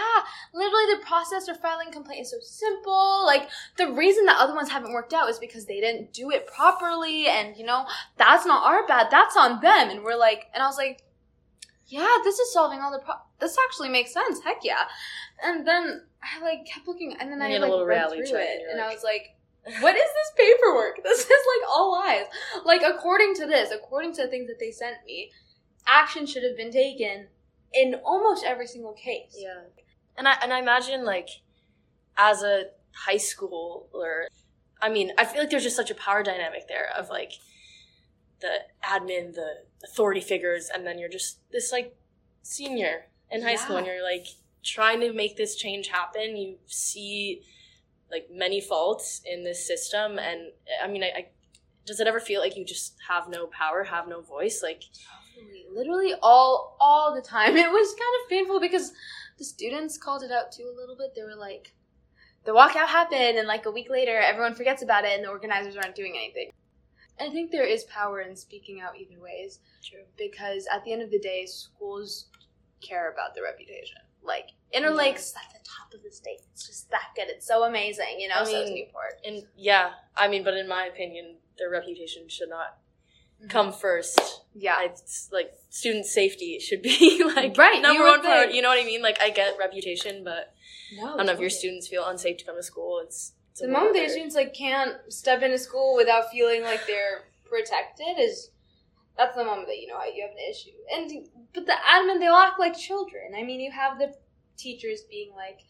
literally 0.53 0.95
the 0.95 1.05
process 1.05 1.45
for 1.45 1.55
filing 1.55 1.91
complaint 1.91 2.21
is 2.21 2.31
so 2.31 2.37
simple. 2.41 3.25
Like, 3.25 3.49
the 3.77 3.91
reason 3.91 4.25
that 4.27 4.37
other 4.39 4.55
ones 4.55 4.69
haven't 4.69 4.93
worked 4.93 5.13
out 5.13 5.29
is 5.29 5.39
because 5.39 5.65
they 5.65 5.81
didn't 5.81 6.13
do 6.13 6.31
it 6.31 6.47
properly. 6.47 7.27
And, 7.27 7.57
you 7.57 7.65
know, 7.65 7.85
that's 8.15 8.45
not 8.45 8.65
our 8.65 8.87
bad. 8.87 9.07
That's 9.11 9.35
on 9.35 9.59
them. 9.59 9.89
And 9.89 10.03
we're 10.03 10.15
like, 10.15 10.45
and 10.53 10.63
I 10.63 10.67
was 10.67 10.77
like, 10.77 11.01
yeah, 11.87 12.17
this 12.23 12.39
is 12.39 12.53
solving 12.53 12.79
all 12.79 12.91
the 12.91 12.99
pro- 12.99 13.15
this 13.39 13.57
actually 13.67 13.89
makes 13.89 14.13
sense. 14.13 14.41
Heck 14.43 14.63
yeah. 14.63 14.83
And 15.43 15.67
then 15.67 16.03
I 16.21 16.41
like 16.41 16.65
kept 16.65 16.87
looking, 16.87 17.15
and 17.19 17.31
then 17.31 17.41
I 17.41 17.57
like 17.57 17.87
read 17.87 18.09
through 18.09 18.39
it, 18.39 18.61
and, 18.61 18.71
and 18.71 18.79
like... 18.79 18.91
I 18.91 18.93
was 18.93 19.03
like, 19.03 19.37
what 19.81 19.95
is 19.95 20.01
this 20.01 20.31
paperwork? 20.37 20.99
This 21.03 21.19
is 21.19 21.27
like 21.27 21.69
all 21.69 21.91
lies. 21.91 22.25
Like 22.65 22.81
according 22.85 23.35
to 23.35 23.45
this, 23.45 23.71
according 23.71 24.13
to 24.13 24.23
the 24.23 24.27
things 24.27 24.47
that 24.47 24.59
they 24.59 24.71
sent 24.71 24.97
me, 25.05 25.31
action 25.85 26.25
should 26.25 26.43
have 26.43 26.57
been 26.57 26.71
taken 26.71 27.27
in 27.73 27.95
almost 28.05 28.45
every 28.45 28.67
single 28.67 28.93
case. 28.93 29.35
Yeah. 29.37 29.61
And 30.17 30.27
I 30.27 30.35
and 30.41 30.53
I 30.53 30.59
imagine 30.59 31.05
like 31.05 31.29
as 32.17 32.43
a 32.43 32.65
high 32.93 33.15
schooler, 33.15 34.25
I 34.81 34.89
mean, 34.89 35.11
I 35.17 35.25
feel 35.25 35.41
like 35.41 35.49
there's 35.49 35.63
just 35.63 35.75
such 35.75 35.91
a 35.91 35.95
power 35.95 36.23
dynamic 36.23 36.67
there 36.67 36.89
of 36.97 37.09
like 37.09 37.33
the 38.39 38.59
admin, 38.83 39.33
the 39.33 39.63
authority 39.83 40.21
figures, 40.21 40.69
and 40.73 40.85
then 40.85 40.99
you're 40.99 41.09
just 41.09 41.39
this 41.51 41.71
like 41.71 41.95
senior 42.41 43.07
in 43.31 43.41
high 43.41 43.51
yeah. 43.51 43.57
school, 43.57 43.77
and 43.77 43.87
you're 43.87 44.03
like 44.03 44.27
trying 44.63 44.99
to 45.01 45.13
make 45.13 45.37
this 45.37 45.55
change 45.55 45.87
happen. 45.87 46.35
You 46.35 46.57
see 46.65 47.43
like 48.11 48.27
many 48.31 48.61
faults 48.61 49.21
in 49.25 49.43
this 49.43 49.65
system, 49.65 50.17
and 50.19 50.51
I 50.83 50.87
mean, 50.87 51.03
I, 51.03 51.07
I 51.07 51.27
does 51.85 51.99
it 51.99 52.07
ever 52.07 52.19
feel 52.19 52.41
like 52.41 52.57
you 52.57 52.65
just 52.65 52.95
have 53.07 53.29
no 53.29 53.47
power, 53.47 53.83
have 53.83 54.07
no 54.07 54.21
voice, 54.21 54.61
like? 54.61 54.83
Literally 55.73 56.13
all 56.21 56.77
all 56.79 57.13
the 57.13 57.21
time. 57.21 57.55
It 57.57 57.71
was 57.71 57.89
kind 57.89 58.23
of 58.23 58.29
painful 58.29 58.59
because 58.59 58.91
the 59.37 59.43
students 59.43 59.97
called 59.97 60.23
it 60.23 60.31
out 60.31 60.51
too 60.51 60.63
a 60.63 60.75
little 60.75 60.95
bit. 60.95 61.13
They 61.15 61.21
were 61.21 61.35
like, 61.35 61.73
the 62.45 62.51
walkout 62.53 62.87
happened, 62.87 63.37
and 63.37 63.47
like 63.47 63.65
a 63.65 63.71
week 63.71 63.89
later, 63.89 64.17
everyone 64.17 64.55
forgets 64.55 64.81
about 64.81 65.05
it, 65.05 65.11
and 65.15 65.23
the 65.23 65.29
organizers 65.29 65.75
aren't 65.75 65.95
doing 65.95 66.15
anything. 66.15 66.51
I 67.19 67.29
think 67.29 67.51
there 67.51 67.65
is 67.65 67.83
power 67.85 68.21
in 68.21 68.35
speaking 68.35 68.81
out 68.81 68.97
either 68.97 69.19
ways. 69.21 69.59
True. 69.83 70.03
Because 70.17 70.67
at 70.71 70.83
the 70.83 70.93
end 70.93 71.01
of 71.01 71.11
the 71.11 71.19
day, 71.19 71.45
schools 71.45 72.27
care 72.81 73.11
about 73.11 73.33
their 73.33 73.43
reputation. 73.43 73.97
Like 74.23 74.49
Interlake's 74.71 75.33
yeah. 75.35 75.41
at 75.47 75.53
the 75.53 75.67
top 75.67 75.93
of 75.93 76.03
the 76.03 76.11
state. 76.11 76.41
It's 76.51 76.67
just 76.67 76.89
that 76.91 77.09
good. 77.15 77.27
It's 77.29 77.47
so 77.47 77.63
amazing, 77.63 78.19
you 78.19 78.27
know. 78.27 78.35
I 78.37 78.43
mean, 78.43 78.53
so 78.53 78.61
is 78.61 78.69
Newport. 78.71 79.21
And 79.25 79.43
yeah, 79.55 79.91
I 80.15 80.27
mean, 80.27 80.43
but 80.43 80.55
in 80.55 80.67
my 80.67 80.85
opinion, 80.85 81.35
their 81.57 81.69
reputation 81.69 82.27
should 82.27 82.49
not 82.49 82.77
mm-hmm. 83.39 83.47
come 83.47 83.71
first. 83.71 84.19
Yeah, 84.53 84.83
it's 84.83 85.29
like 85.31 85.53
student 85.69 86.05
safety 86.05 86.59
should 86.59 86.81
be 86.81 87.23
like 87.35 87.57
right 87.57 87.81
number 87.81 88.03
one 88.03 88.21
part. 88.21 88.51
You 88.51 88.61
know 88.61 88.69
what 88.69 88.81
I 88.81 88.85
mean? 88.85 89.01
Like 89.01 89.21
I 89.21 89.29
get 89.29 89.57
reputation, 89.57 90.23
but 90.23 90.53
no, 90.97 91.13
I 91.13 91.17
don't 91.17 91.25
know 91.27 91.33
if 91.33 91.39
your 91.39 91.49
students 91.49 91.87
feel 91.87 92.05
unsafe 92.05 92.37
to 92.37 92.45
come 92.45 92.57
to 92.57 92.63
school. 92.63 92.99
It's 93.03 93.33
the 93.59 93.67
moment 93.67 93.93
their 93.93 94.09
students 94.09 94.35
like 94.35 94.53
can't 94.53 94.95
step 95.09 95.41
into 95.41 95.57
school 95.57 95.95
without 95.95 96.29
feeling 96.31 96.63
like 96.63 96.85
they're 96.85 97.25
protected 97.45 98.19
is 98.19 98.51
that's 99.17 99.35
the 99.35 99.43
moment 99.43 99.67
that 99.67 99.79
you 99.79 99.87
know 99.87 99.99
you 100.03 100.21
have 100.21 100.31
an 100.31 100.37
issue. 100.49 100.69
And 100.93 101.27
but 101.53 101.65
the 101.65 101.73
admin 101.73 102.19
they 102.19 102.27
all 102.27 102.41
act 102.41 102.59
like 102.59 102.77
children. 102.77 103.33
I 103.35 103.43
mean, 103.43 103.59
you 103.59 103.71
have 103.71 103.97
the 103.97 104.13
teachers 104.57 105.01
being 105.09 105.31
like, 105.35 105.61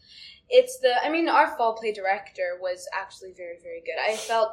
it's 0.48 0.78
the. 0.78 1.02
I 1.04 1.08
mean, 1.08 1.28
our 1.28 1.56
fall 1.56 1.74
play 1.74 1.92
director 1.92 2.58
was 2.60 2.86
actually 2.92 3.32
very 3.32 3.56
very 3.62 3.80
good. 3.80 3.96
I 4.00 4.16
felt 4.16 4.50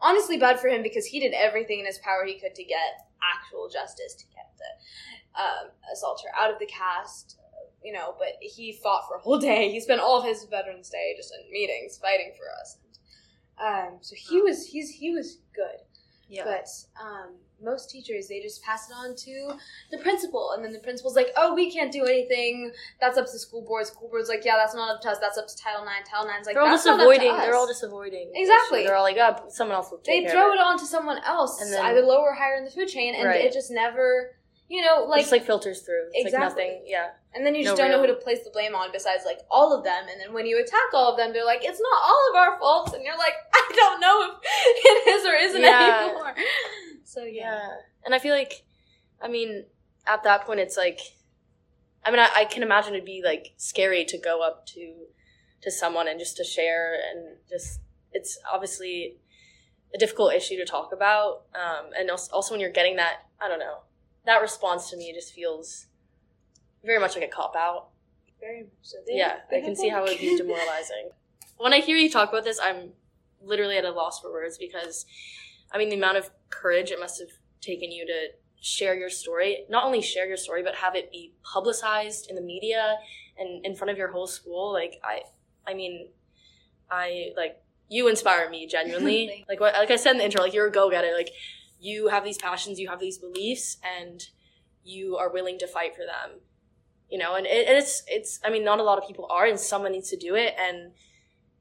honestly 0.00 0.38
bad 0.38 0.58
for 0.58 0.68
him 0.68 0.82
because 0.82 1.04
he 1.06 1.20
did 1.20 1.34
everything 1.34 1.80
in 1.80 1.86
his 1.86 1.98
power 1.98 2.24
he 2.24 2.38
could 2.38 2.54
to 2.54 2.64
get 2.64 3.06
actual 3.22 3.68
justice 3.68 4.14
to 4.14 4.24
get 4.34 4.50
the 4.56 5.42
um, 5.42 5.70
assaulter 5.92 6.28
out 6.38 6.50
of 6.50 6.58
the 6.58 6.66
cast 6.66 7.36
you 7.82 7.92
know, 7.92 8.14
but 8.18 8.34
he 8.40 8.72
fought 8.72 9.06
for 9.08 9.16
a 9.16 9.20
whole 9.20 9.38
day. 9.50 9.70
He 9.70 9.80
spent 9.80 10.00
all 10.00 10.18
of 10.18 10.24
his 10.24 10.44
Veterans 10.44 10.90
Day 10.90 11.14
just 11.16 11.32
in 11.34 11.50
meetings 11.50 11.98
fighting 11.98 12.32
for 12.36 12.46
us. 12.60 12.78
Um, 13.62 13.98
so 14.00 14.14
he 14.16 14.40
was 14.40 14.66
he's 14.66 14.90
he 14.90 15.10
was 15.12 15.38
good. 15.54 15.84
Yeah. 16.28 16.44
But 16.44 16.68
um, 17.02 17.34
most 17.60 17.90
teachers 17.90 18.28
they 18.28 18.40
just 18.40 18.62
pass 18.62 18.88
it 18.88 18.94
on 18.94 19.16
to 19.16 19.58
the 19.90 19.98
principal, 19.98 20.52
and 20.54 20.64
then 20.64 20.72
the 20.72 20.78
principal's 20.78 21.16
like, 21.16 21.28
"Oh, 21.36 21.54
we 21.54 21.70
can't 21.72 21.92
do 21.92 22.04
anything. 22.04 22.70
That's 23.00 23.18
up 23.18 23.26
to 23.26 23.32
the 23.32 23.38
school 23.38 23.62
board." 23.62 23.86
School 23.86 24.08
board's 24.08 24.28
like, 24.28 24.44
"Yeah, 24.44 24.56
that's 24.56 24.74
not 24.74 24.94
up 24.94 25.02
to 25.02 25.10
us. 25.10 25.18
That's 25.18 25.36
up 25.36 25.48
to 25.48 25.56
Title 25.56 25.82
IX. 25.82 26.08
Title 26.08 26.30
IX's 26.30 26.46
like, 26.46 26.54
they're 26.54 26.62
all 26.62 26.70
just 26.70 26.86
avoiding. 26.86 27.36
They're 27.36 27.56
all 27.56 27.66
just 27.66 27.82
avoiding. 27.82 28.30
Exactly. 28.34 28.84
They're 28.84 28.94
all 28.94 29.02
like, 29.02 29.16
"Oh, 29.18 29.48
someone 29.48 29.76
else 29.76 29.90
will 29.90 29.98
take 29.98 30.26
They 30.26 30.32
throw 30.32 30.52
it 30.52 30.60
on 30.60 30.78
to 30.78 30.86
someone 30.86 31.18
else, 31.26 31.60
and 31.60 31.72
then, 31.72 31.84
either 31.84 32.02
lower 32.02 32.30
or 32.30 32.34
higher 32.34 32.54
in 32.54 32.64
the 32.64 32.70
food 32.70 32.88
chain, 32.88 33.14
and 33.16 33.26
right. 33.26 33.44
it 33.44 33.52
just 33.52 33.70
never 33.70 34.36
you 34.70 34.82
know, 34.82 35.04
like 35.04 35.22
just 35.22 35.32
like 35.32 35.44
filters 35.44 35.80
through. 35.80 36.06
It's 36.12 36.26
exactly. 36.26 36.62
like 36.62 36.70
nothing. 36.72 36.84
Yeah. 36.86 37.08
And 37.34 37.46
then 37.46 37.54
you 37.54 37.62
just 37.62 37.76
no 37.76 37.84
don't 37.84 37.90
real. 37.90 38.02
know 38.02 38.06
who 38.08 38.18
to 38.18 38.20
place 38.20 38.42
the 38.42 38.50
blame 38.50 38.74
on 38.74 38.90
besides 38.92 39.22
like 39.24 39.38
all 39.50 39.76
of 39.76 39.84
them. 39.84 40.06
And 40.10 40.20
then 40.20 40.32
when 40.32 40.46
you 40.46 40.58
attack 40.58 40.92
all 40.92 41.12
of 41.12 41.16
them, 41.16 41.32
they're 41.32 41.44
like, 41.44 41.60
it's 41.62 41.80
not 41.80 42.02
all 42.02 42.30
of 42.30 42.36
our 42.36 42.58
faults. 42.58 42.92
And 42.92 43.04
you're 43.04 43.16
like, 43.16 43.34
I 43.54 43.72
don't 43.74 44.00
know 44.00 44.32
if 44.32 44.40
it 45.06 45.10
is 45.10 45.26
or 45.26 45.34
isn't 45.34 45.62
yeah. 45.62 46.06
anymore. 46.06 46.34
So 47.04 47.24
yeah. 47.24 47.42
yeah. 47.42 47.68
And 48.04 48.14
I 48.14 48.20
feel 48.20 48.36
like, 48.36 48.62
I 49.20 49.26
mean, 49.26 49.64
at 50.06 50.22
that 50.22 50.44
point, 50.44 50.60
it's 50.60 50.76
like, 50.76 51.00
I 52.04 52.12
mean, 52.12 52.20
I, 52.20 52.28
I 52.36 52.44
can 52.44 52.62
imagine 52.62 52.94
it'd 52.94 53.04
be 53.04 53.20
like 53.24 53.52
scary 53.56 54.04
to 54.04 54.16
go 54.16 54.42
up 54.42 54.64
to 54.66 54.94
to 55.62 55.70
someone 55.72 56.06
and 56.06 56.20
just 56.20 56.36
to 56.36 56.44
share 56.44 56.94
and 56.94 57.36
just 57.48 57.80
it's 58.12 58.38
obviously 58.50 59.16
a 59.94 59.98
difficult 59.98 60.32
issue 60.32 60.56
to 60.56 60.64
talk 60.64 60.92
about. 60.92 61.42
Um, 61.54 61.90
and 61.98 62.10
also, 62.10 62.32
also 62.32 62.54
when 62.54 62.60
you're 62.60 62.70
getting 62.70 62.96
that, 62.96 63.24
I 63.40 63.48
don't 63.48 63.58
know, 63.58 63.78
that 64.26 64.40
response 64.40 64.90
to 64.90 64.96
me 64.96 65.12
just 65.12 65.34
feels 65.34 65.86
very 66.84 66.98
much 66.98 67.14
like 67.14 67.24
a 67.24 67.28
cop 67.28 67.54
out. 67.56 67.88
Very 68.40 68.62
much 68.62 68.70
so. 68.82 68.98
They, 69.06 69.16
yeah, 69.16 69.40
they 69.50 69.58
I 69.58 69.60
can 69.60 69.76
see 69.76 69.88
how 69.88 70.04
it 70.04 70.10
would 70.10 70.18
be 70.18 70.36
demoralizing. 70.36 71.10
when 71.58 71.72
I 71.72 71.80
hear 71.80 71.96
you 71.96 72.10
talk 72.10 72.30
about 72.30 72.44
this, 72.44 72.58
I'm 72.62 72.90
literally 73.42 73.76
at 73.76 73.84
a 73.84 73.90
loss 73.90 74.20
for 74.20 74.30
words 74.30 74.58
because, 74.58 75.06
I 75.72 75.78
mean, 75.78 75.88
the 75.88 75.96
amount 75.96 76.16
of 76.16 76.30
courage 76.48 76.90
it 76.90 76.98
must 76.98 77.20
have 77.20 77.30
taken 77.60 77.90
you 77.90 78.06
to 78.06 78.28
share 78.60 78.94
your 78.94 79.10
story. 79.10 79.64
Not 79.68 79.84
only 79.84 80.02
share 80.02 80.26
your 80.26 80.36
story, 80.36 80.62
but 80.62 80.74
have 80.76 80.94
it 80.94 81.10
be 81.10 81.32
publicized 81.42 82.28
in 82.28 82.36
the 82.36 82.42
media 82.42 82.96
and 83.38 83.64
in 83.64 83.74
front 83.74 83.90
of 83.90 83.98
your 83.98 84.08
whole 84.08 84.26
school. 84.26 84.72
Like 84.72 85.00
I, 85.04 85.22
I 85.66 85.74
mean, 85.74 86.08
I 86.90 87.32
like 87.36 87.62
you 87.88 88.08
inspire 88.08 88.48
me 88.48 88.66
genuinely. 88.66 89.44
like 89.48 89.60
what, 89.60 89.74
like 89.74 89.90
I 89.90 89.96
said 89.96 90.12
in 90.12 90.18
the 90.18 90.24
intro, 90.24 90.42
like 90.42 90.54
you're 90.54 90.68
a 90.68 90.72
go 90.72 90.90
getter. 90.90 91.12
Like 91.14 91.30
you 91.78 92.08
have 92.08 92.24
these 92.24 92.38
passions, 92.38 92.78
you 92.78 92.88
have 92.88 93.00
these 93.00 93.18
beliefs, 93.18 93.78
and 93.98 94.22
you 94.84 95.16
are 95.16 95.30
willing 95.30 95.58
to 95.58 95.66
fight 95.66 95.94
for 95.94 96.04
them. 96.04 96.40
You 97.10 97.18
know, 97.18 97.34
and, 97.34 97.46
it, 97.46 97.68
and 97.68 97.76
it's 97.76 98.02
it's. 98.06 98.38
I 98.44 98.50
mean, 98.50 98.64
not 98.64 98.78
a 98.78 98.82
lot 98.82 98.98
of 98.98 99.06
people 99.06 99.26
are, 99.30 99.46
and 99.46 99.58
someone 99.58 99.92
needs 99.92 100.10
to 100.10 100.16
do 100.16 100.34
it, 100.36 100.54
and 100.58 100.92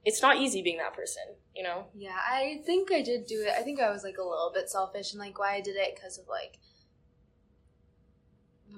it's 0.05 0.21
not 0.21 0.37
easy 0.37 0.61
being 0.61 0.77
that 0.77 0.93
person. 0.93 1.23
You 1.55 1.63
know. 1.63 1.87
Yeah, 1.95 2.17
I 2.17 2.61
think 2.65 2.91
I 2.91 3.01
did 3.01 3.25
do 3.25 3.41
it. 3.41 3.53
I 3.57 3.63
think 3.63 3.79
I 3.79 3.89
was 3.89 4.03
like 4.03 4.17
a 4.17 4.23
little 4.23 4.51
bit 4.53 4.69
selfish 4.69 5.13
and 5.13 5.19
like 5.19 5.39
why 5.39 5.55
I 5.55 5.61
did 5.61 5.75
it 5.75 5.95
because 5.95 6.17
of 6.17 6.27
like 6.27 6.59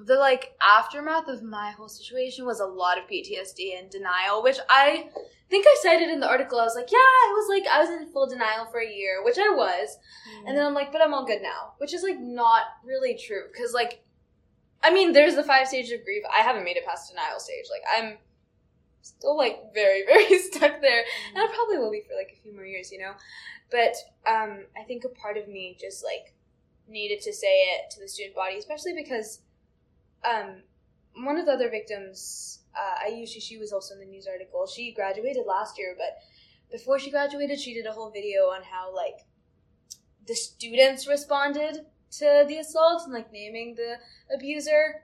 the 0.05 0.15
like 0.15 0.53
aftermath 0.61 1.27
of 1.27 1.43
my 1.43 1.71
whole 1.71 1.89
situation 1.89 2.45
was 2.45 2.59
a 2.59 2.65
lot 2.65 2.97
of 2.97 3.05
PTSD 3.05 3.77
and 3.77 3.89
denial, 3.89 4.41
which 4.41 4.57
I 4.69 5.09
think 5.49 5.65
I 5.67 5.77
cited 5.81 6.09
in 6.09 6.19
the 6.19 6.29
article. 6.29 6.59
I 6.59 6.63
was 6.63 6.75
like, 6.75 6.91
yeah, 6.91 6.97
it 6.97 7.33
was 7.33 7.49
like 7.49 7.67
I 7.71 7.79
was 7.79 7.89
in 7.89 8.11
full 8.11 8.27
denial 8.27 8.65
for 8.71 8.79
a 8.79 8.89
year, 8.89 9.23
which 9.23 9.37
I 9.37 9.49
was, 9.49 9.97
and 10.39 10.53
mm. 10.53 10.55
then 10.55 10.65
I'm 10.65 10.73
like, 10.73 10.91
but 10.91 11.01
I'm 11.01 11.13
all 11.13 11.25
good 11.25 11.41
now, 11.41 11.73
which 11.77 11.93
is 11.93 12.03
like 12.03 12.19
not 12.19 12.63
really 12.85 13.17
true 13.17 13.43
because 13.51 13.73
like, 13.73 14.03
I 14.83 14.91
mean, 14.91 15.13
there's 15.13 15.35
the 15.35 15.43
five 15.43 15.67
stages 15.67 15.91
of 15.91 16.03
grief. 16.03 16.23
I 16.31 16.41
haven't 16.41 16.63
made 16.63 16.77
it 16.77 16.85
past 16.85 17.09
denial 17.09 17.39
stage. 17.39 17.65
Like 17.69 17.83
I'm 17.91 18.17
still 19.01 19.38
like 19.38 19.73
very 19.73 20.03
very 20.07 20.39
stuck 20.39 20.81
there, 20.81 21.03
and 21.33 21.38
I 21.38 21.47
probably 21.53 21.77
will 21.77 21.91
be 21.91 22.01
for 22.01 22.15
like 22.15 22.35
a 22.38 22.41
few 22.41 22.53
more 22.53 22.65
years, 22.65 22.91
you 22.91 23.00
know. 23.00 23.13
But 23.69 23.95
um, 24.27 24.65
I 24.77 24.83
think 24.83 25.03
a 25.03 25.09
part 25.09 25.38
of 25.38 25.47
me 25.47 25.77
just 25.79 26.03
like 26.03 26.33
needed 26.88 27.21
to 27.21 27.33
say 27.33 27.47
it 27.47 27.91
to 27.91 28.00
the 28.00 28.07
student 28.07 28.35
body, 28.35 28.57
especially 28.57 28.93
because 28.93 29.41
um, 30.29 30.63
one 31.23 31.38
of 31.38 31.45
the 31.45 31.53
other 31.53 31.69
victims, 31.69 32.59
uh, 32.75 33.07
Ayushi, 33.09 33.41
she 33.41 33.57
was 33.57 33.71
also 33.71 33.93
in 33.93 34.00
the 34.00 34.05
news 34.05 34.27
article. 34.27 34.67
She 34.67 34.93
graduated 34.93 35.45
last 35.45 35.77
year, 35.77 35.95
but 35.97 36.17
before 36.71 37.00
she 37.00 37.11
graduated, 37.11 37.59
she 37.59 37.73
did 37.73 37.85
a 37.85 37.91
whole 37.91 38.11
video 38.11 38.43
on 38.45 38.61
how 38.63 38.93
like 38.95 39.19
the 40.27 40.35
students 40.35 41.07
responded 41.07 41.85
to 42.17 42.45
the 42.47 42.57
assault 42.57 43.03
and 43.05 43.13
like 43.13 43.31
naming 43.31 43.75
the 43.75 43.95
abuser. 44.33 45.03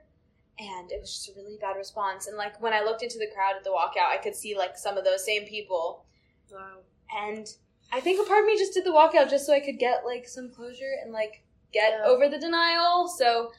And 0.58 0.90
it 0.90 1.00
was 1.00 1.12
just 1.12 1.28
a 1.28 1.32
really 1.40 1.56
bad 1.60 1.76
response. 1.76 2.26
And 2.26 2.36
like 2.36 2.60
when 2.60 2.72
I 2.72 2.82
looked 2.82 3.02
into 3.02 3.18
the 3.18 3.28
crowd 3.34 3.54
at 3.56 3.64
the 3.64 3.70
walkout, 3.70 4.10
I 4.12 4.16
could 4.18 4.34
see 4.34 4.56
like 4.56 4.76
some 4.76 4.98
of 4.98 5.04
those 5.04 5.24
same 5.24 5.44
people. 5.44 6.04
Wow. 6.52 6.78
And 7.16 7.46
I 7.92 8.00
think 8.00 8.20
a 8.20 8.28
part 8.28 8.40
of 8.40 8.46
me 8.46 8.58
just 8.58 8.74
did 8.74 8.84
the 8.84 8.90
walkout 8.90 9.30
just 9.30 9.46
so 9.46 9.52
I 9.54 9.60
could 9.60 9.78
get 9.78 10.04
like 10.04 10.28
some 10.28 10.50
closure 10.50 10.94
and 11.02 11.12
like 11.12 11.42
get 11.72 11.92
Yeah. 12.00 12.06
over 12.06 12.28
the 12.28 12.38
denial. 12.38 13.08
So 13.08 13.52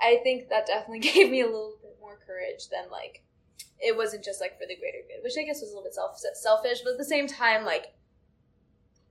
I 0.00 0.20
think 0.22 0.48
that 0.50 0.66
definitely 0.66 0.98
gave 1.14 1.30
me 1.30 1.40
a 1.40 1.46
little 1.46 1.76
bit 1.82 1.96
more 2.00 2.18
courage 2.26 2.68
than 2.70 2.90
like 2.90 3.22
it 3.80 3.96
wasn't 3.96 4.24
just 4.24 4.40
like 4.40 4.58
for 4.58 4.66
the 4.66 4.76
greater 4.76 4.98
good, 5.08 5.22
which 5.22 5.34
I 5.38 5.42
guess 5.42 5.60
was 5.60 5.70
a 5.70 5.74
little 5.74 5.84
bit 5.84 5.94
self 5.94 6.18
selfish, 6.34 6.80
but 6.84 6.92
at 6.92 6.98
the 6.98 7.04
same 7.04 7.26
time, 7.26 7.64
like 7.64 7.94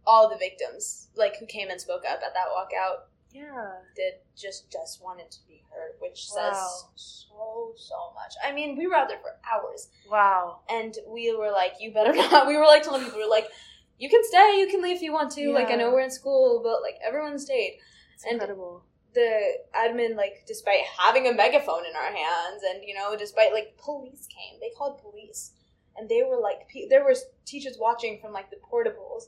all 0.08 0.30
the 0.30 0.38
victims 0.38 1.08
like 1.16 1.38
who 1.38 1.46
came 1.48 1.70
and 1.70 1.82
spoke 1.82 2.04
up 2.08 2.22
at 2.24 2.34
that 2.34 2.48
walkout 2.56 3.08
Yeah. 3.36 3.72
did 3.96 4.14
just 4.36 4.72
just 4.72 5.04
wanted 5.04 5.30
to 5.32 5.40
be 5.48 5.64
heard, 5.72 5.94
which 6.00 6.28
Wow. 6.36 6.52
says 6.52 6.84
so 6.96 7.74
so 7.76 7.96
much. 8.20 8.34
I 8.44 8.52
mean, 8.54 8.78
we 8.78 8.88
were 8.88 8.96
out 8.96 9.08
there 9.10 9.20
for 9.20 9.36
hours 9.52 9.90
Wow. 10.10 10.62
and 10.70 10.98
we 11.08 11.36
were 11.36 11.52
like, 11.52 11.74
"You 11.80 11.92
better 11.94 12.14
not." 12.22 12.48
We 12.48 12.58
were 12.58 12.66
like 12.66 12.84
telling 12.84 13.04
people, 13.04 13.18
"We 13.20 13.26
were 13.26 13.30
like, 13.30 13.50
you 13.98 14.10
can 14.10 14.24
stay, 14.24 14.60
you 14.60 14.68
can 14.68 14.82
leave 14.82 14.98
if 14.98 15.02
you 15.02 15.14
want 15.14 15.32
to. 15.34 15.52
Like, 15.52 15.70
I 15.70 15.76
know 15.76 15.92
we're 15.92 16.02
in 16.02 16.12
school, 16.12 16.62
but 16.64 16.82
like 16.82 16.98
everyone 17.08 17.38
stayed." 17.40 17.80
It's 18.14 18.24
And- 18.24 18.34
incredible. 18.34 18.84
The 19.14 19.60
admin, 19.74 20.16
like, 20.18 20.44
despite 20.46 20.82
having 21.00 21.26
a 21.28 21.34
megaphone 21.34 21.86
in 21.86 21.96
our 21.96 22.12
hands, 22.12 22.64
and 22.64 22.84
you 22.84 22.94
know, 22.94 23.16
despite 23.16 23.54
like 23.54 23.78
police 23.78 24.28
came, 24.28 24.60
they 24.60 24.72
called 24.78 24.98
police, 25.02 25.52
and 25.96 26.10
they 26.10 26.22
were 26.24 26.38
like, 26.40 26.68
pe- 26.68 26.88
there 26.90 27.04
were 27.04 27.16
teachers 27.46 27.78
watching 27.80 28.20
from 28.22 28.34
like 28.34 28.50
the 28.50 28.58
portables, 28.58 29.24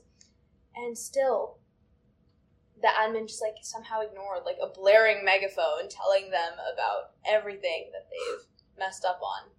and 0.76 0.96
still, 0.96 1.57
the 2.82 2.88
admin 2.88 3.26
just 3.26 3.42
like 3.42 3.54
somehow 3.62 4.00
ignored 4.00 4.40
like 4.44 4.58
a 4.62 4.66
blaring 4.68 5.24
megaphone 5.24 5.88
telling 5.88 6.30
them 6.30 6.52
about 6.72 7.10
everything 7.28 7.90
that 7.92 8.06
they've 8.10 8.44
messed 8.78 9.04
up 9.04 9.20
on 9.22 9.50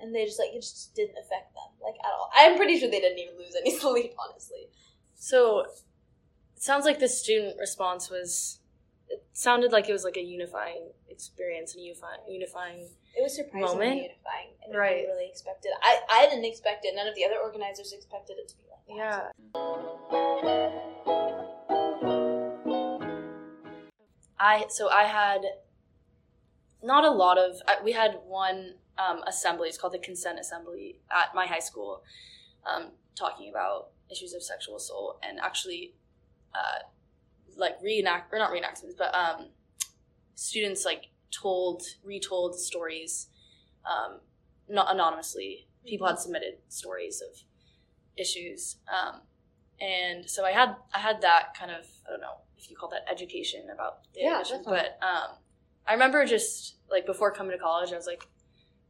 and 0.00 0.14
they 0.14 0.24
just 0.24 0.38
like 0.38 0.50
it 0.52 0.60
just 0.60 0.94
didn't 0.94 1.16
affect 1.18 1.52
them 1.54 1.70
like 1.82 1.94
at 2.04 2.10
all 2.12 2.30
i'm 2.34 2.56
pretty 2.56 2.78
sure 2.78 2.90
they 2.90 3.00
didn't 3.00 3.18
even 3.18 3.36
lose 3.38 3.54
any 3.60 3.70
sleep 3.78 4.14
honestly 4.18 4.68
So 5.14 5.60
it 5.60 5.82
sounds 6.62 6.84
like 6.84 6.98
the 6.98 7.08
student 7.08 7.58
response 7.58 8.10
was 8.10 8.58
it 9.08 9.22
sounded 9.32 9.70
like 9.70 9.88
it 9.88 9.92
was 9.92 10.04
like 10.04 10.16
a 10.16 10.22
unifying 10.22 10.88
experience 11.08 11.74
and 11.74 11.84
unifying 11.84 12.20
unifying 12.28 12.88
it 13.16 13.22
was 13.22 13.36
surprisingly 13.36 13.86
Moment. 13.86 13.96
unifying 13.96 14.48
and 14.64 14.74
Right. 14.74 15.04
really 15.06 15.28
expected 15.28 15.70
i 15.82 16.00
i 16.10 16.26
didn't 16.26 16.44
expect 16.46 16.84
it 16.84 16.94
none 16.96 17.06
of 17.06 17.14
the 17.14 17.24
other 17.24 17.36
organizers 17.42 17.92
expected 17.92 18.38
it 18.38 18.48
to 18.48 18.56
be 18.56 18.64
like 18.70 18.84
that 18.88 18.96
Yeah. 18.96 19.30
I 24.38 24.66
so 24.68 24.88
I 24.88 25.04
had 25.04 25.42
not 26.82 27.04
a 27.04 27.10
lot 27.10 27.38
of 27.38 27.56
I, 27.66 27.76
we 27.82 27.92
had 27.92 28.18
one 28.26 28.74
um, 28.98 29.22
assembly. 29.26 29.68
It's 29.68 29.78
called 29.78 29.94
the 29.94 29.98
consent 29.98 30.38
assembly 30.38 30.96
at 31.10 31.34
my 31.34 31.46
high 31.46 31.60
school, 31.60 32.02
um, 32.66 32.90
talking 33.16 33.50
about 33.50 33.88
issues 34.10 34.34
of 34.34 34.42
sexual 34.42 34.76
assault 34.76 35.18
and 35.26 35.38
actually, 35.40 35.94
uh, 36.54 36.86
like 37.56 37.76
reenact 37.82 38.32
or 38.32 38.38
not 38.38 38.50
reenactments, 38.50 38.96
but 38.96 39.14
um, 39.14 39.48
students 40.34 40.84
like 40.84 41.06
told 41.30 41.82
retold 42.04 42.58
stories, 42.58 43.28
um, 43.88 44.20
not 44.68 44.92
anonymously. 44.92 45.66
People 45.86 46.06
had 46.06 46.18
submitted 46.18 46.54
stories 46.68 47.22
of 47.22 47.42
issues. 48.16 48.76
Um, 48.88 49.20
and 49.80 50.28
so 50.28 50.44
I 50.44 50.52
had 50.52 50.76
I 50.94 50.98
had 50.98 51.20
that 51.22 51.54
kind 51.58 51.70
of 51.70 51.84
I 52.06 52.10
don't 52.10 52.20
know 52.20 52.43
if 52.64 52.70
you 52.70 52.76
call 52.76 52.88
that 52.88 53.04
education 53.10 53.68
about 53.72 54.04
the 54.14 54.20
Yeah, 54.22 54.42
definitely. 54.42 54.64
but 54.72 54.98
um, 55.06 55.36
I 55.86 55.92
remember 55.92 56.24
just 56.24 56.76
like 56.90 57.06
before 57.06 57.30
coming 57.30 57.52
to 57.52 57.62
college, 57.62 57.92
I 57.92 57.96
was 57.96 58.06
like, 58.06 58.26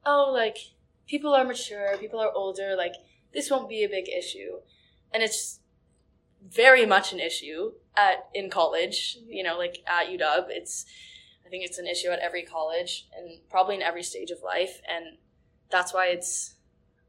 oh, 0.07 0.31
like 0.33 0.59
people 1.07 1.35
are 1.35 1.45
mature, 1.45 1.97
people 1.99 2.21
are 2.21 2.31
older, 2.35 2.77
like 2.77 2.95
this 3.33 3.51
won't 3.51 3.69
be 3.69 3.83
a 3.85 3.89
big 3.89 4.09
issue, 4.09 4.61
and 5.13 5.23
it's 5.23 5.61
very 6.49 6.87
much 6.87 7.13
an 7.13 7.21
issue 7.21 7.73
at 7.97 8.29
in 8.33 8.49
college. 8.49 9.19
You 9.27 9.43
know, 9.43 9.59
like 9.59 9.79
at 9.87 10.07
UW, 10.07 10.47
it's 10.51 10.87
I 11.45 11.49
think 11.49 11.65
it's 11.65 11.79
an 11.79 11.87
issue 11.87 12.09
at 12.09 12.21
every 12.21 12.43
college 12.43 13.09
and 13.17 13.41
probably 13.51 13.75
in 13.75 13.83
every 13.83 14.03
stage 14.03 14.31
of 14.31 14.39
life, 14.43 14.81
and 14.89 15.19
that's 15.71 15.93
why 15.93 16.07
it's. 16.07 16.55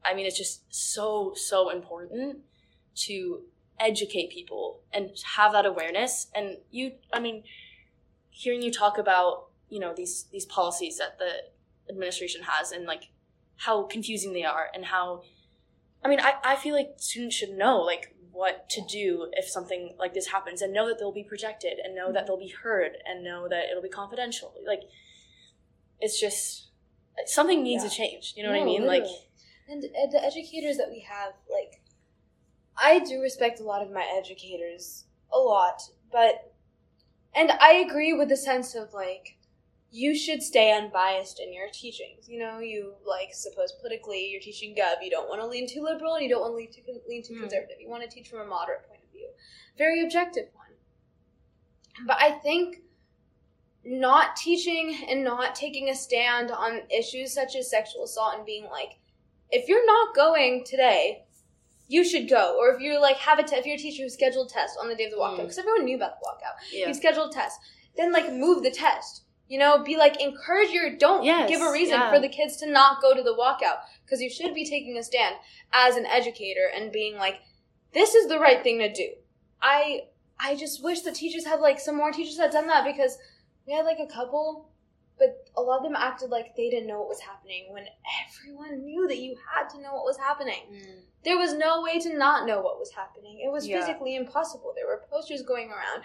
I 0.04 0.14
mean, 0.14 0.26
it's 0.26 0.38
just 0.38 0.62
so 0.74 1.32
so 1.36 1.70
important 1.70 2.38
to 3.06 3.42
educate 3.78 4.30
people 4.30 4.80
and 4.92 5.10
have 5.36 5.52
that 5.52 5.66
awareness. 5.66 6.28
And 6.34 6.58
you 6.70 6.92
i 7.12 7.20
mean 7.20 7.44
hearing 8.30 8.62
you 8.62 8.72
talk 8.72 8.98
about 8.98 9.46
you 9.68 9.80
know 9.80 9.94
these 9.94 10.26
these 10.32 10.46
policies 10.46 10.98
that 10.98 11.18
the 11.18 11.30
administration 11.88 12.42
has 12.42 12.72
and 12.72 12.84
like 12.86 13.04
how 13.56 13.84
confusing 13.84 14.32
they 14.32 14.44
are 14.44 14.68
and 14.74 14.84
how 14.84 15.22
i 16.04 16.08
mean 16.08 16.20
i, 16.20 16.34
I 16.44 16.56
feel 16.56 16.74
like 16.74 16.94
students 16.98 17.34
should 17.36 17.50
know 17.50 17.80
like 17.80 18.16
what 18.36 18.68
to 18.68 18.82
do 18.86 19.30
if 19.32 19.48
something 19.48 19.94
like 19.98 20.12
this 20.12 20.26
happens 20.26 20.60
and 20.60 20.72
know 20.72 20.86
that 20.88 20.98
they'll 20.98 21.10
be 21.10 21.24
protected 21.24 21.78
and 21.82 21.94
know 21.94 22.12
that 22.12 22.20
mm-hmm. 22.20 22.26
they'll 22.26 22.38
be 22.38 22.52
heard 22.62 22.92
and 23.06 23.24
know 23.24 23.48
that 23.48 23.70
it'll 23.70 23.82
be 23.82 23.88
confidential. 23.88 24.52
Like 24.66 24.82
it's 26.00 26.20
just 26.20 26.68
something 27.24 27.62
needs 27.62 27.82
Yeah. 27.82 27.88
to 27.88 27.96
change. 27.96 28.34
You 28.36 28.42
know 28.42 28.50
what 28.50 28.56
i 28.56 28.60
No, 28.60 28.66
mean? 28.66 28.86
Like 28.86 29.06
and 29.68 29.82
the 29.82 30.22
educators 30.22 30.76
that 30.76 30.90
we 30.90 31.00
have 31.08 31.32
like 31.50 31.80
i 32.78 32.98
do 32.98 33.20
respect 33.20 33.60
a 33.60 33.64
lot 33.64 33.82
of 33.82 33.90
my 33.90 34.06
educators 34.16 35.04
a 35.32 35.38
lot 35.38 35.80
but 36.12 36.52
and 37.34 37.50
i 37.60 37.72
agree 37.74 38.12
with 38.12 38.28
the 38.28 38.36
sense 38.36 38.74
of 38.74 38.92
like 38.92 39.36
you 39.90 40.14
should 40.14 40.42
stay 40.42 40.76
unbiased 40.76 41.40
in 41.40 41.52
your 41.52 41.68
teachings 41.72 42.28
you 42.28 42.38
know 42.38 42.58
you 42.58 42.94
like 43.06 43.28
suppose 43.32 43.72
politically 43.80 44.28
you're 44.30 44.40
teaching 44.40 44.74
gov 44.74 45.02
you 45.02 45.10
don't 45.10 45.28
want 45.28 45.40
to 45.40 45.46
lean 45.46 45.68
too 45.68 45.82
liberal 45.82 46.14
and 46.14 46.24
you 46.24 46.28
don't 46.28 46.40
want 46.40 46.52
to 46.52 46.56
lean 46.56 46.72
too, 46.72 47.00
lean 47.08 47.22
too 47.22 47.34
Hmm. 47.34 47.40
conservative 47.40 47.76
you 47.80 47.88
want 47.88 48.02
to 48.02 48.08
teach 48.08 48.28
from 48.28 48.40
a 48.40 48.46
moderate 48.46 48.86
point 48.88 49.00
of 49.04 49.10
view 49.12 49.28
very 49.78 50.02
objective 50.02 50.46
one 50.54 52.06
but 52.06 52.16
i 52.20 52.30
think 52.30 52.82
not 53.86 54.34
teaching 54.34 54.96
and 55.08 55.22
not 55.22 55.54
taking 55.54 55.88
a 55.88 55.94
stand 55.94 56.50
on 56.50 56.80
issues 56.90 57.32
such 57.32 57.54
as 57.54 57.70
sexual 57.70 58.04
assault 58.04 58.34
and 58.36 58.44
being 58.44 58.64
like, 58.64 58.98
if 59.50 59.68
you're 59.68 59.86
not 59.86 60.14
going 60.14 60.64
today, 60.64 61.24
you 61.88 62.04
should 62.04 62.28
go. 62.28 62.56
Or 62.58 62.74
if 62.74 62.80
you're 62.80 63.00
like 63.00 63.16
have 63.18 63.38
a 63.38 63.42
te- 63.42 63.56
if 63.56 63.66
you're 63.66 63.76
a 63.76 63.78
teacher 63.78 64.02
who 64.02 64.08
scheduled 64.08 64.48
tests 64.50 64.76
on 64.80 64.88
the 64.88 64.94
day 64.94 65.04
of 65.04 65.10
the 65.12 65.16
walkout, 65.16 65.34
Mm. 65.38 65.42
because 65.42 65.58
everyone 65.58 65.84
knew 65.84 65.96
about 65.96 66.18
the 66.20 66.26
walkout, 66.26 66.54
yeah 66.72 66.88
you 66.88 66.94
scheduled 66.94 67.32
tests, 67.32 67.58
then 67.96 68.12
like 68.12 68.32
move 68.32 68.62
the 68.62 68.70
test. 68.70 69.22
You 69.48 69.60
know, 69.60 69.78
be 69.84 69.96
like 69.96 70.20
encourage 70.20 70.70
your 70.70 70.96
don't 70.96 71.22
Yes, 71.22 71.48
give 71.48 71.60
a 71.60 71.70
reason 71.70 72.00
yeah. 72.00 72.10
for 72.12 72.18
the 72.18 72.28
kids 72.28 72.56
to 72.56 72.66
not 72.68 73.00
go 73.00 73.14
to 73.14 73.22
the 73.22 73.34
walkout 73.34 73.78
because 74.04 74.20
you 74.20 74.28
should 74.28 74.52
be 74.54 74.64
taking 74.64 74.96
a 74.98 75.02
stand 75.04 75.36
as 75.72 75.94
an 75.94 76.04
educator 76.06 76.68
and 76.74 76.90
being 76.90 77.16
like, 77.16 77.36
this 77.92 78.16
is 78.16 78.26
the 78.28 78.40
right 78.40 78.62
thing 78.64 78.80
to 78.80 78.92
do. 78.92 79.08
I 79.62 80.06
I 80.38 80.56
just 80.56 80.82
wish 80.82 81.00
the 81.02 81.12
teachers 81.12 81.44
had 81.46 81.60
like 81.60 81.78
some 81.78 81.96
more 81.96 82.10
teachers 82.10 82.36
had 82.38 82.50
done 82.50 82.66
that 82.66 82.84
because 82.84 83.16
we 83.66 83.72
had 83.72 83.84
like 83.86 84.00
a 84.00 84.06
couple, 84.12 84.68
but 85.18 85.48
a 85.56 85.62
lot 85.62 85.78
of 85.78 85.84
them 85.84 85.96
acted 85.96 86.30
like 86.30 86.54
they 86.56 86.68
didn't 86.68 86.86
know 86.86 86.98
what 86.98 87.08
was 87.08 87.20
happening 87.20 87.66
when 87.70 87.86
everyone 88.26 88.84
knew 88.84 89.08
that 89.08 89.18
you 89.18 89.36
had 89.54 89.68
to 89.70 89.80
know 89.80 89.94
what 89.94 90.04
was 90.04 90.18
happening. 90.18 90.60
Mm. 90.70 91.00
There 91.24 91.38
was 91.38 91.54
no 91.54 91.82
way 91.82 91.98
to 92.00 92.16
not 92.16 92.46
know 92.46 92.60
what 92.60 92.78
was 92.78 92.92
happening. 92.92 93.40
It 93.40 93.50
was 93.50 93.66
Yeah. 93.66 93.80
physically 93.80 94.16
impossible. 94.16 94.72
There 94.74 94.86
were 94.86 95.04
posters 95.10 95.42
going 95.42 95.70
around. 95.70 96.02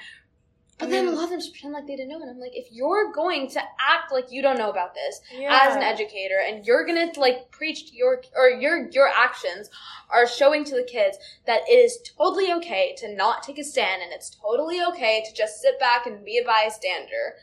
But 0.82 0.90
then 0.90 1.08
a 1.08 1.12
lot 1.12 1.26
of 1.26 1.30
them 1.30 1.40
just 1.40 1.54
pretend 1.54 1.74
like 1.74 1.86
they 1.86 1.96
didn't 1.96 2.10
know. 2.10 2.20
And 2.22 2.30
I'm 2.32 2.40
like, 2.40 2.56
if 2.56 2.72
you're 2.72 3.12
going 3.12 3.48
to 3.52 3.62
act 3.80 4.12
like 4.12 4.32
you 4.32 4.42
don't 4.42 4.58
know 4.58 4.72
about 4.72 4.96
this 4.96 5.22
yeah. 5.32 5.68
as 5.68 5.76
an 5.76 5.84
educator 5.84 6.40
and 6.40 6.66
you're 6.66 6.88
gonna 6.88 7.12
like 7.18 7.52
preach 7.52 7.92
your 7.94 8.24
or 8.36 8.50
your 8.50 8.90
your 8.90 9.08
actions 9.08 9.70
are 10.10 10.26
showing 10.26 10.64
to 10.66 10.76
the 10.76 10.84
kids 10.84 11.20
that 11.46 11.62
it 11.68 11.74
is 11.74 12.00
totally 12.18 12.52
okay 12.54 12.96
to 12.98 13.14
not 13.16 13.44
take 13.44 13.60
a 13.60 13.64
stand 13.64 14.02
and 14.02 14.12
it's 14.12 14.32
totally 14.32 14.82
okay 14.82 15.24
to 15.24 15.32
just 15.36 15.62
sit 15.62 15.80
back 15.80 16.08
and 16.08 16.26
be 16.26 16.40
a 16.40 16.44
bystander 16.44 17.36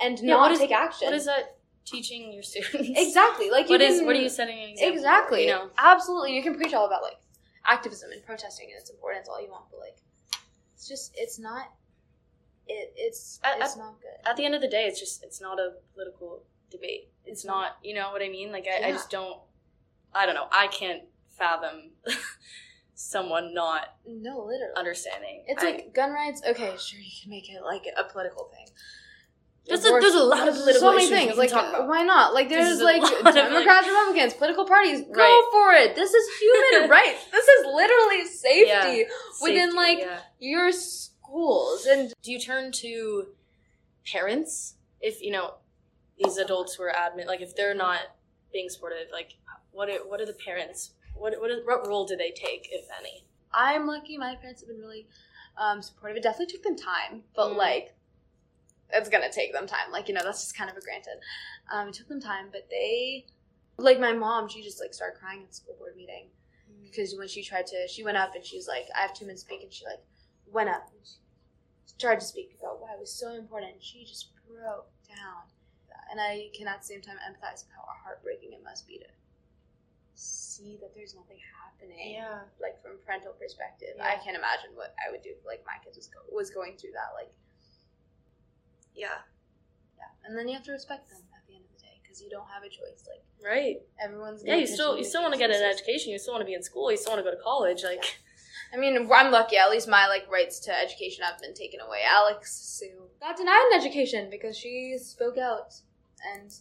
and 0.00 0.18
Yeah, 0.18 0.34
not 0.34 0.52
is- 0.52 0.58
take 0.58 0.72
action. 0.72 1.06
What 1.06 1.14
is 1.14 1.26
that? 1.26 1.56
teaching 1.86 2.32
your 2.32 2.42
students? 2.42 2.90
Exactly. 2.94 3.50
Like 3.50 3.68
you 3.68 3.74
What 3.74 3.80
is 3.80 3.98
can- 3.98 4.06
what 4.06 4.14
are 4.14 4.20
you 4.20 4.28
setting 4.28 4.58
an 4.62 4.68
example? 4.70 4.96
Exactly. 4.96 5.40
you 5.46 5.50
know. 5.50 5.70
Absolutely. 5.78 6.36
You 6.36 6.42
can 6.42 6.54
preach 6.56 6.72
all 6.74 6.86
about 6.86 7.02
like 7.02 7.18
activism 7.66 8.10
and 8.12 8.24
protesting 8.24 8.68
and 8.70 8.78
its 8.80 8.90
important, 8.90 9.20
it's 9.20 9.28
all 9.28 9.42
you 9.42 9.50
want, 9.50 9.64
but 9.70 9.80
like 9.80 9.96
it's 10.74 10.86
just 10.86 11.12
it's 11.16 11.38
not 11.38 11.64
it 12.68 12.92
it's 12.96 13.40
I- 13.42 13.58
it's 13.60 13.76
not 13.76 14.00
good. 14.00 14.28
At 14.28 14.36
the 14.36 14.44
end 14.44 14.54
of 14.54 14.60
the 14.60 14.68
day, 14.68 14.86
it's 14.86 15.00
just 15.00 15.24
it's 15.24 15.40
not 15.40 15.58
a 15.58 15.72
political 15.94 16.44
debate. 16.70 17.08
It's 17.24 17.42
mm-hmm. 17.42 17.50
not. 17.58 17.78
You 17.82 17.94
know 17.94 18.10
what 18.12 18.22
I 18.22 18.28
mean? 18.28 18.52
Like 18.52 18.66
I, 18.68 18.88
I 18.88 18.92
just 18.92 19.10
don't. 19.10 19.40
I 20.14 20.26
don't 20.26 20.34
know. 20.34 20.48
I 20.52 20.68
can't 20.68 21.02
fathom 21.30 21.90
someone 22.94 23.54
not 23.54 23.94
no, 24.06 24.44
literally. 24.44 24.74
understanding. 24.76 25.44
It's 25.48 25.64
I- 25.64 25.70
like 25.70 25.94
gun 25.94 26.12
rights. 26.12 26.42
Okay, 26.46 26.74
sure, 26.78 27.00
you 27.00 27.10
can 27.22 27.30
make 27.30 27.48
it 27.50 27.62
like 27.64 27.84
a 27.96 28.04
political 28.04 28.44
thing. 28.52 28.66
There's 29.66 29.84
a- 29.84 29.90
there's 29.90 30.14
a 30.14 30.24
lot 30.24 30.48
of 30.48 30.54
political 30.54 30.80
so 30.90 30.94
many 30.94 31.06
things. 31.08 31.36
Like, 31.36 31.52
why 31.52 32.02
not? 32.02 32.34
Like, 32.34 32.48
there's 32.48 32.78
There's 32.78 32.82
like 32.82 33.02
lot 33.02 33.24
like- 33.24 33.34
Democrats, 33.34 33.86
Republicans, 33.86 34.34
political 34.34 34.64
parties. 34.66 35.02
Go 35.02 35.20
Right. 35.20 35.48
for 35.52 35.72
it. 35.74 35.94
This 35.94 36.12
is 36.12 36.38
human 36.40 36.90
rights. 36.96 37.24
This 37.30 37.46
is 37.46 37.66
literally 37.66 38.24
safety 38.26 38.66
Yeah. 38.98 39.04
within 39.40 39.70
Safety, 39.70 39.76
like 39.76 39.98
yeah. 40.00 40.20
your 40.38 40.72
schools 40.72 41.86
and 41.86 42.12
do 42.22 42.32
you 42.32 42.40
turn 42.40 42.72
to 42.72 43.28
parents 44.10 44.74
if 45.00 45.22
you 45.22 45.30
know 45.30 45.54
these 46.18 46.36
adults 46.38 46.74
who 46.74 46.82
are 46.82 46.92
admin 46.92 47.26
like 47.26 47.40
if 47.40 47.54
they're 47.54 47.74
not 47.74 48.00
being 48.52 48.68
supportive 48.68 49.06
like 49.12 49.34
what 49.70 49.88
are, 49.88 49.98
what 50.08 50.20
are 50.20 50.26
the 50.26 50.32
parents 50.32 50.90
what 51.14 51.38
what, 51.40 51.50
is, 51.50 51.58
what 51.64 51.86
role 51.86 52.04
do 52.06 52.16
they 52.16 52.30
take 52.32 52.68
if 52.72 52.86
any 52.98 53.24
I'm 53.52 53.84
lucky. 53.88 54.16
My 54.16 54.36
parents 54.36 54.60
have 54.62 54.68
been 54.68 54.78
really 54.78 55.08
um, 55.58 55.82
supportive. 55.82 56.16
It 56.18 56.22
definitely 56.22 56.54
took 56.54 56.62
them 56.62 56.76
time, 56.76 57.24
but 57.34 57.48
Mm. 57.50 57.56
like 57.56 57.94
it's 58.92 59.08
gonna 59.08 59.30
take 59.30 59.52
them 59.52 59.66
time. 59.66 59.90
Like 59.92 60.08
you 60.08 60.14
know, 60.14 60.22
that's 60.24 60.42
just 60.42 60.56
kind 60.56 60.70
of 60.70 60.76
a 60.76 60.80
granted. 60.80 61.18
Um, 61.72 61.88
it 61.88 61.94
took 61.94 62.08
them 62.08 62.20
time, 62.20 62.48
but 62.50 62.66
they, 62.70 63.26
like 63.76 64.00
my 64.00 64.12
mom, 64.12 64.48
she 64.48 64.62
just 64.62 64.80
like 64.80 64.94
started 64.94 65.18
crying 65.18 65.42
at 65.42 65.48
the 65.48 65.54
school 65.54 65.74
board 65.78 65.96
meeting 65.96 66.28
because 66.82 67.14
when 67.16 67.28
she 67.28 67.42
tried 67.42 67.66
to, 67.66 67.86
she 67.88 68.02
went 68.02 68.16
up 68.16 68.34
and 68.34 68.44
she's 68.44 68.66
like, 68.68 68.86
"I 68.96 69.02
have 69.02 69.14
two 69.14 69.24
minutes 69.24 69.42
to 69.42 69.48
speak," 69.48 69.62
and 69.62 69.72
she 69.72 69.84
like 69.84 70.02
went 70.46 70.68
up 70.68 70.88
and 70.90 71.00
she 71.06 71.94
tried 71.98 72.20
to 72.20 72.26
speak 72.26 72.56
about 72.58 72.80
why 72.80 72.92
it 72.92 73.00
was 73.00 73.12
so 73.12 73.34
important. 73.34 73.72
And 73.74 73.82
she 73.82 74.04
just 74.04 74.30
broke 74.46 74.90
down, 75.08 75.46
and 76.10 76.20
I 76.20 76.48
can 76.54 76.68
at 76.68 76.80
the 76.80 76.86
same 76.86 77.02
time 77.02 77.16
empathize 77.16 77.64
with 77.64 77.72
how 77.76 77.84
heartbreaking 78.04 78.52
it 78.52 78.62
must 78.64 78.86
be 78.86 78.98
to 78.98 79.06
see 80.14 80.76
that 80.82 80.94
there's 80.94 81.14
nothing 81.14 81.38
happening 81.56 82.12
yeah 82.12 82.44
like 82.60 82.76
from 82.82 83.00
parental 83.06 83.32
perspective. 83.32 83.96
Yeah. 83.96 84.04
I 84.04 84.20
can't 84.20 84.36
imagine 84.36 84.76
what 84.76 84.94
I 85.00 85.10
would 85.10 85.22
do 85.22 85.30
if 85.32 85.40
like 85.46 85.64
my 85.64 85.80
kids 85.82 85.96
was 85.96 86.08
go- 86.08 86.28
was 86.28 86.50
going 86.50 86.76
through 86.76 86.92
that. 86.92 87.16
Like, 87.16 87.32
yeah 88.94 89.24
yeah, 89.96 90.10
and 90.24 90.36
then 90.36 90.48
you 90.48 90.54
have 90.54 90.64
to 90.64 90.72
respect 90.72 91.08
them 91.08 91.20
at 91.36 91.46
the 91.46 91.54
end 91.54 91.64
of 91.64 91.70
the 91.76 91.82
day 91.82 92.00
because 92.02 92.22
you 92.22 92.30
don't 92.30 92.48
have 92.48 92.62
a 92.62 92.68
choice. 92.68 93.04
Like 93.08 93.22
right 93.44 93.76
everyone's 94.02 94.42
yeah 94.44 94.56
you 94.56 94.66
still 94.66 94.98
you 94.98 95.04
still 95.04 95.22
want 95.22 95.32
to 95.32 95.38
get 95.38 95.50
an 95.50 95.62
education 95.62 96.12
you 96.12 96.18
still 96.18 96.34
want 96.34 96.42
to 96.42 96.46
be 96.46 96.52
in 96.52 96.62
school 96.62 96.90
you 96.90 96.96
still 96.98 97.14
want 97.14 97.24
to 97.24 97.30
go 97.30 97.34
to 97.34 97.42
college 97.42 97.82
like 97.82 98.04
I 98.72 98.76
mean, 98.76 98.96
I'm 98.96 99.32
lucky. 99.32 99.56
At 99.56 99.70
least 99.70 99.88
my 99.88 100.06
like 100.06 100.30
rights 100.30 100.60
to 100.60 100.78
education 100.78 101.24
have 101.24 101.40
been 101.40 101.54
taken 101.54 101.80
away. 101.80 102.02
Alex 102.08 102.54
Sue 102.54 103.08
got 103.18 103.36
denied 103.36 103.68
an 103.72 103.80
education 103.80 104.28
because 104.30 104.56
she 104.56 104.96
spoke 104.96 105.38
out, 105.38 105.74
and 106.32 106.54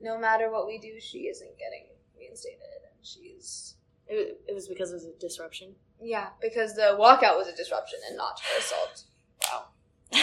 no 0.00 0.18
matter 0.18 0.50
what 0.50 0.66
we 0.66 0.78
do, 0.78 0.98
she 0.98 1.28
isn't 1.28 1.58
getting 1.58 1.88
reinstated, 2.18 2.58
and 2.90 3.06
she's 3.06 3.74
it, 4.08 4.40
it 4.48 4.54
was 4.54 4.66
because 4.66 4.92
it 4.92 4.94
was 4.94 5.04
a 5.04 5.18
disruption 5.18 5.74
yeah 6.00 6.28
because 6.40 6.74
the 6.74 6.96
walkout 6.98 7.36
was 7.36 7.48
a 7.48 7.56
disruption 7.56 7.98
and 8.08 8.16
not 8.16 8.40
her 8.40 8.58
assault. 8.58 9.04
Wow. 9.42 9.64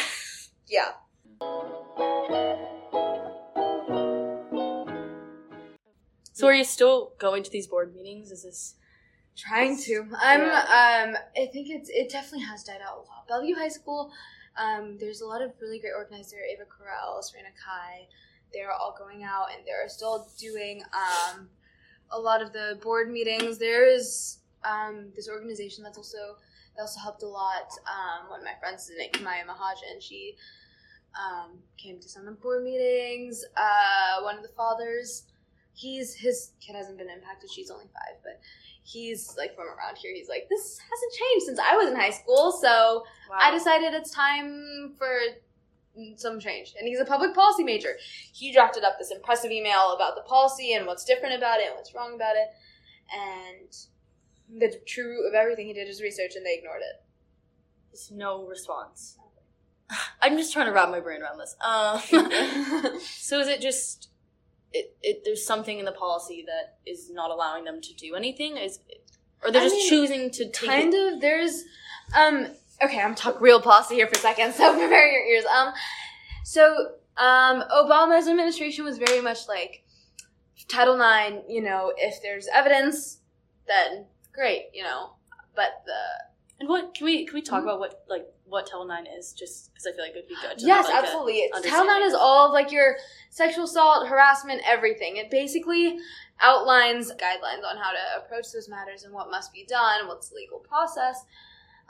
Yeah. 0.67 0.91
So 6.33 6.47
are 6.47 6.53
you 6.53 6.63
still 6.63 7.13
going 7.19 7.43
to 7.43 7.51
these 7.51 7.67
board 7.67 7.93
meetings 7.93 8.31
is 8.31 8.43
this 8.43 8.75
Trying 9.39 9.77
to. 9.83 10.05
I'm. 10.19 10.41
Um. 10.41 11.15
I 11.37 11.45
think 11.45 11.69
it's. 11.69 11.89
It 11.89 12.09
definitely 12.09 12.45
has 12.47 12.63
died 12.63 12.81
out 12.85 12.97
a 12.97 12.99
lot. 13.07 13.27
Bellevue 13.29 13.55
High 13.55 13.69
School. 13.69 14.11
Um. 14.57 14.97
There's 14.99 15.21
a 15.21 15.25
lot 15.25 15.41
of 15.41 15.51
really 15.61 15.79
great 15.79 15.93
organizers. 15.95 16.41
Ava 16.51 16.63
Carell, 16.63 17.23
Serena 17.23 17.49
Kai. 17.55 18.07
They're 18.51 18.71
all 18.71 18.95
going 18.97 19.23
out 19.23 19.47
and 19.55 19.65
they're 19.65 19.87
still 19.87 20.27
doing 20.39 20.81
um 20.93 21.47
a 22.11 22.19
lot 22.19 22.41
of 22.41 22.51
the 22.51 22.79
board 22.81 23.09
meetings. 23.11 23.59
There 23.59 23.87
is 23.87 24.39
um 24.65 25.13
this 25.15 25.29
organization 25.29 25.85
that's 25.85 25.97
also 25.97 26.35
that 26.75 26.81
also 26.81 26.99
helped 26.99 27.23
a 27.23 27.27
lot. 27.27 27.71
Um. 27.87 28.29
One 28.29 28.39
of 28.41 28.45
my 28.45 28.59
friends 28.59 28.83
is 28.83 28.89
in 28.89 29.01
it, 29.01 29.13
Kamaya 29.13 29.45
Mahajan. 29.47 30.01
She 30.01 30.35
um 31.19 31.59
came 31.77 31.99
to 31.99 32.09
some 32.09 32.27
of 32.27 32.35
the 32.35 32.41
board 32.41 32.63
meetings. 32.63 33.43
Uh. 33.57 34.21
One 34.23 34.37
of 34.37 34.43
the 34.43 34.49
fathers. 34.49 35.23
He's 35.73 36.13
his 36.13 36.51
kid 36.59 36.75
hasn't 36.75 36.97
been 36.97 37.09
impacted. 37.09 37.49
She's 37.49 37.71
only 37.71 37.85
five, 37.85 38.21
but 38.23 38.41
he's 38.83 39.35
like 39.37 39.55
from 39.55 39.67
around 39.67 39.97
here. 39.97 40.13
He's 40.13 40.27
like, 40.27 40.47
this 40.49 40.79
hasn't 40.79 41.13
changed 41.13 41.45
since 41.45 41.59
I 41.59 41.75
was 41.75 41.89
in 41.89 41.95
high 41.95 42.09
school, 42.09 42.51
so 42.51 43.03
I 43.33 43.51
decided 43.51 43.93
it's 43.93 44.11
time 44.11 44.93
for 44.97 45.19
some 46.17 46.39
change. 46.39 46.73
And 46.77 46.87
he's 46.87 46.99
a 46.99 47.05
public 47.05 47.33
policy 47.33 47.63
major. 47.63 47.97
He 48.33 48.51
drafted 48.51 48.83
up 48.83 48.97
this 48.99 49.11
impressive 49.11 49.51
email 49.51 49.93
about 49.95 50.15
the 50.15 50.21
policy 50.23 50.73
and 50.73 50.85
what's 50.85 51.05
different 51.05 51.35
about 51.35 51.59
it 51.59 51.67
and 51.67 51.75
what's 51.75 51.93
wrong 51.93 52.15
about 52.15 52.35
it. 52.35 52.49
And 53.13 54.59
the 54.59 54.79
true 54.85 55.09
root 55.09 55.27
of 55.27 55.33
everything 55.33 55.67
he 55.67 55.73
did 55.73 55.87
is 55.87 56.01
research, 56.01 56.35
and 56.35 56.45
they 56.45 56.55
ignored 56.55 56.81
it. 56.81 57.03
There's 57.91 58.11
no 58.11 58.45
response 58.45 59.17
i'm 60.21 60.37
just 60.37 60.53
trying 60.53 60.65
to 60.65 60.71
wrap 60.71 60.89
my 60.89 60.99
brain 60.99 61.21
around 61.21 61.37
this 61.37 61.55
um 61.61 61.99
So 63.01 63.39
is 63.39 63.47
it 63.47 63.61
just 63.61 64.09
it, 64.71 64.95
it 65.01 65.21
there's 65.25 65.45
something 65.45 65.79
in 65.79 65.85
the 65.85 65.91
policy 65.91 66.43
that 66.47 66.77
is 66.89 67.09
not 67.11 67.31
allowing 67.31 67.63
them 67.63 67.81
to 67.81 67.93
do 67.95 68.15
anything? 68.15 68.57
Is 68.57 68.79
or 69.43 69.51
they're 69.51 69.61
I 69.61 69.65
just 69.65 69.75
mean, 69.75 69.89
choosing 69.89 70.31
to 70.31 70.45
take 70.51 70.69
kind 70.69 70.93
it, 70.93 71.13
of 71.13 71.21
there's 71.21 71.63
um 72.15 72.47
okay 72.83 72.99
i'm 73.01 73.15
talking 73.15 73.41
real 73.41 73.61
policy 73.61 73.95
here 73.95 74.07
for 74.07 74.15
a 74.15 74.19
second 74.19 74.53
so 74.59 74.71
prepare 74.73 75.07
your 75.07 75.23
ears 75.25 75.45
um 75.45 75.73
so 76.43 76.91
um 77.17 77.63
obama's 77.71 78.27
administration 78.27 78.83
was 78.85 78.97
very 78.97 79.21
much 79.21 79.47
like 79.47 79.83
title 80.67 80.99
ix 81.01 81.43
you 81.47 81.61
know 81.61 81.91
if 81.97 82.21
there's 82.21 82.47
evidence 82.53 83.19
then 83.67 84.05
great 84.33 84.65
you 84.73 84.83
know 84.83 85.11
but 85.55 85.83
the 85.85 85.93
And 86.59 86.67
what 86.69 86.93
can 86.93 87.05
we 87.05 87.25
can 87.25 87.33
we 87.35 87.41
talk 87.41 87.61
Mhm. 87.61 87.63
about 87.63 87.79
what 87.79 88.03
like 88.09 88.27
what 88.49 88.65
Title 88.65 88.85
Nine 88.85 89.05
is? 89.05 89.33
Just 89.33 89.71
because 89.73 89.87
I 89.87 89.91
feel 89.91 90.03
like 90.05 90.15
it 90.15 90.17
would 90.17 90.27
be 90.27 90.35
good. 90.41 90.59
To 90.59 90.65
yes 90.65 90.87
have, 90.87 90.95
like, 90.95 91.03
absolutely 91.03 91.49
title 91.53 91.87
ix 91.89 92.07
is 92.07 92.13
all 92.13 92.47
of 92.47 92.53
like 92.53 92.71
your 92.71 92.97
sexual 93.29 93.65
assault 93.65 94.07
harassment 94.07 94.61
everything 94.65 95.17
it 95.17 95.29
basically 95.29 95.97
outlines 96.41 97.11
guidelines 97.11 97.63
on 97.69 97.77
how 97.77 97.91
to 97.91 98.23
approach 98.23 98.51
those 98.53 98.69
matters 98.69 99.03
and 99.03 99.13
what 99.13 99.29
must 99.29 99.53
be 99.53 99.65
done 99.65 100.07
what's 100.07 100.29
the 100.29 100.35
legal 100.35 100.59
process 100.59 101.25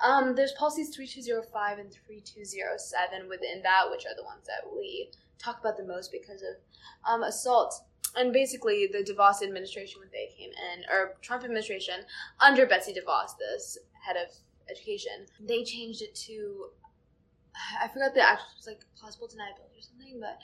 um, 0.02 0.34
there's 0.36 0.54
policies 0.54 0.95
3205 0.95 1.80
and 1.80 1.93
3207 2.08 3.28
within 3.28 3.62
that 3.63 3.84
which 3.91 4.06
are 4.06 4.15
the 4.15 4.24
ones 4.24 4.48
that 4.48 4.69
we 4.74 5.12
talk 5.38 5.60
about 5.60 5.78
the 5.78 5.84
most 5.84 6.12
because 6.12 6.41
of 6.41 6.56
um, 7.08 7.24
assault 7.24 7.82
and 8.15 8.34
basically 8.34 8.88
the 8.91 9.00
devos 9.00 9.43
administration 9.43 10.00
when 10.00 10.10
they 10.12 10.30
came 10.38 10.50
in 10.50 10.84
or 10.91 11.15
trump 11.22 11.43
administration 11.43 11.95
under 12.39 12.65
betsy 12.65 12.93
devos 12.93 13.38
this 13.38 13.78
head 14.06 14.15
of 14.15 14.34
education 14.71 15.25
they 15.39 15.63
changed 15.63 16.01
it 16.01 16.15
to 16.15 16.69
I 17.82 17.88
forgot 17.88 18.13
the 18.13 18.21
actual 18.21 18.47
it 18.53 18.58
was 18.58 18.67
like 18.67 18.82
plausible 18.97 19.27
deniability 19.27 19.79
or 19.79 19.82
something, 19.82 20.19
but 20.19 20.39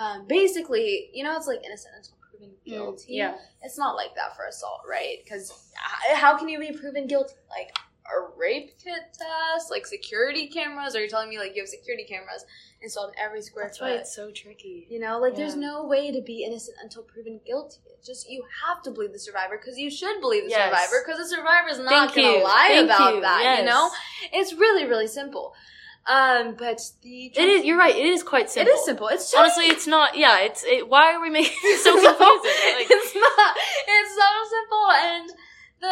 um, 0.00 0.26
basically, 0.26 1.10
you 1.12 1.24
know, 1.24 1.36
it's 1.36 1.46
like 1.46 1.64
innocent 1.64 1.94
until 1.96 2.16
proven 2.28 2.54
guilty. 2.64 3.14
Mm, 3.14 3.16
yeah. 3.16 3.34
it's 3.62 3.78
not 3.78 3.96
like 3.96 4.14
that 4.14 4.36
for 4.36 4.46
assault, 4.46 4.80
right? 4.88 5.18
Because 5.22 5.52
how 6.14 6.36
can 6.36 6.48
you 6.48 6.58
be 6.58 6.72
proven 6.72 7.06
guilty? 7.06 7.34
Like 7.48 7.74
a 8.14 8.38
rape 8.38 8.72
kit 8.82 9.00
test, 9.18 9.70
like 9.70 9.86
security 9.86 10.46
cameras? 10.48 10.94
Are 10.94 11.00
you 11.02 11.08
telling 11.08 11.28
me 11.28 11.38
like 11.38 11.54
you 11.56 11.62
have 11.62 11.68
security 11.68 12.04
cameras 12.04 12.44
installed 12.82 13.10
in 13.14 13.18
every 13.24 13.42
square 13.42 13.64
That's 13.66 13.78
foot? 13.78 13.84
why 13.84 13.90
it's 13.92 14.14
so 14.14 14.30
tricky. 14.30 14.86
You 14.90 15.00
know, 15.00 15.18
like 15.18 15.34
there's 15.36 15.56
no 15.56 15.84
way 15.86 16.12
to 16.12 16.20
be 16.20 16.44
innocent 16.44 16.76
until 16.82 17.02
proven 17.02 17.40
guilty. 17.46 17.78
It's 17.98 18.06
just 18.06 18.28
you 18.30 18.44
have 18.66 18.82
to 18.84 18.90
believe 18.90 19.12
the 19.12 19.18
survivor 19.18 19.58
because 19.58 19.78
you 19.78 19.90
should 19.90 20.20
believe 20.20 20.44
the 20.44 20.50
Yes. 20.50 20.68
survivor 20.68 21.04
because 21.06 21.18
the 21.30 21.36
survivor 21.36 21.68
is 21.70 21.78
not 21.78 21.88
Thank 21.88 22.14
going 22.14 22.26
to 22.34 22.38
you. 22.38 22.44
lie 22.44 22.68
Thank 22.68 22.90
about 22.90 23.14
you. 23.14 23.20
that. 23.22 23.40
Yes. 23.42 23.58
You 23.60 23.64
know, 23.66 23.90
it's 24.32 24.52
really 24.54 24.84
really 24.86 25.06
simple. 25.08 25.54
Um, 26.08 26.54
but 26.56 26.80
the 27.02 27.32
It 27.34 27.48
is. 27.48 27.64
You're 27.64 27.76
right. 27.76 27.96
It 27.96 28.06
is 28.06 28.22
quite 28.22 28.48
simple. 28.48 28.72
It 28.72 28.76
is 28.76 28.84
simple. 28.84 29.08
It's 29.08 29.24
just, 29.32 29.36
Honestly, 29.36 29.64
it's 29.64 29.88
not. 29.88 30.16
Yeah. 30.16 30.38
It's. 30.38 30.62
It, 30.62 30.88
why 30.88 31.12
are 31.12 31.20
we 31.20 31.30
making 31.30 31.50
it 31.64 31.80
so 31.80 31.90
confusing? 31.94 32.76
Like, 32.78 32.86
it's 32.88 33.14
not. 33.16 33.56
It's 33.88 34.14
so 34.14 34.30
simple, 34.56 34.90
and 34.92 35.30
the 35.80 35.86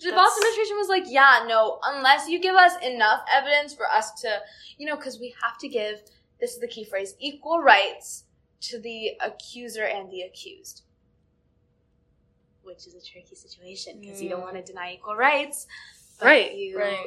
the 0.00 0.10
That's- 0.10 0.12
Boston 0.14 0.42
administration 0.42 0.76
was 0.76 0.88
like, 0.88 1.04
"Yeah, 1.06 1.44
no, 1.46 1.78
unless 1.84 2.28
you 2.28 2.38
give 2.40 2.54
us 2.56 2.72
enough 2.82 3.24
evidence 3.32 3.74
for 3.74 3.88
us 3.88 4.12
to, 4.22 4.40
you 4.78 4.86
know, 4.86 4.96
because 4.96 5.18
we 5.20 5.34
have 5.42 5.58
to 5.58 5.68
give 5.68 6.00
this 6.40 6.52
is 6.54 6.60
the 6.60 6.68
key 6.68 6.84
phrase 6.84 7.14
equal 7.18 7.60
rights 7.60 8.24
to 8.62 8.78
the 8.80 9.12
accuser 9.20 9.84
and 9.84 10.10
the 10.10 10.22
accused." 10.22 10.82
Which 12.62 12.86
is 12.86 12.94
a 12.94 13.00
tricky 13.04 13.36
situation 13.36 14.00
because 14.00 14.20
you 14.20 14.28
don't 14.28 14.40
Mm. 14.40 14.44
want 14.52 14.56
to 14.56 14.62
deny 14.62 14.92
equal 14.94 15.14
rights, 15.16 15.66
but 16.18 16.26
Right, 16.26 16.52
You 16.54 16.78
right. 16.78 17.06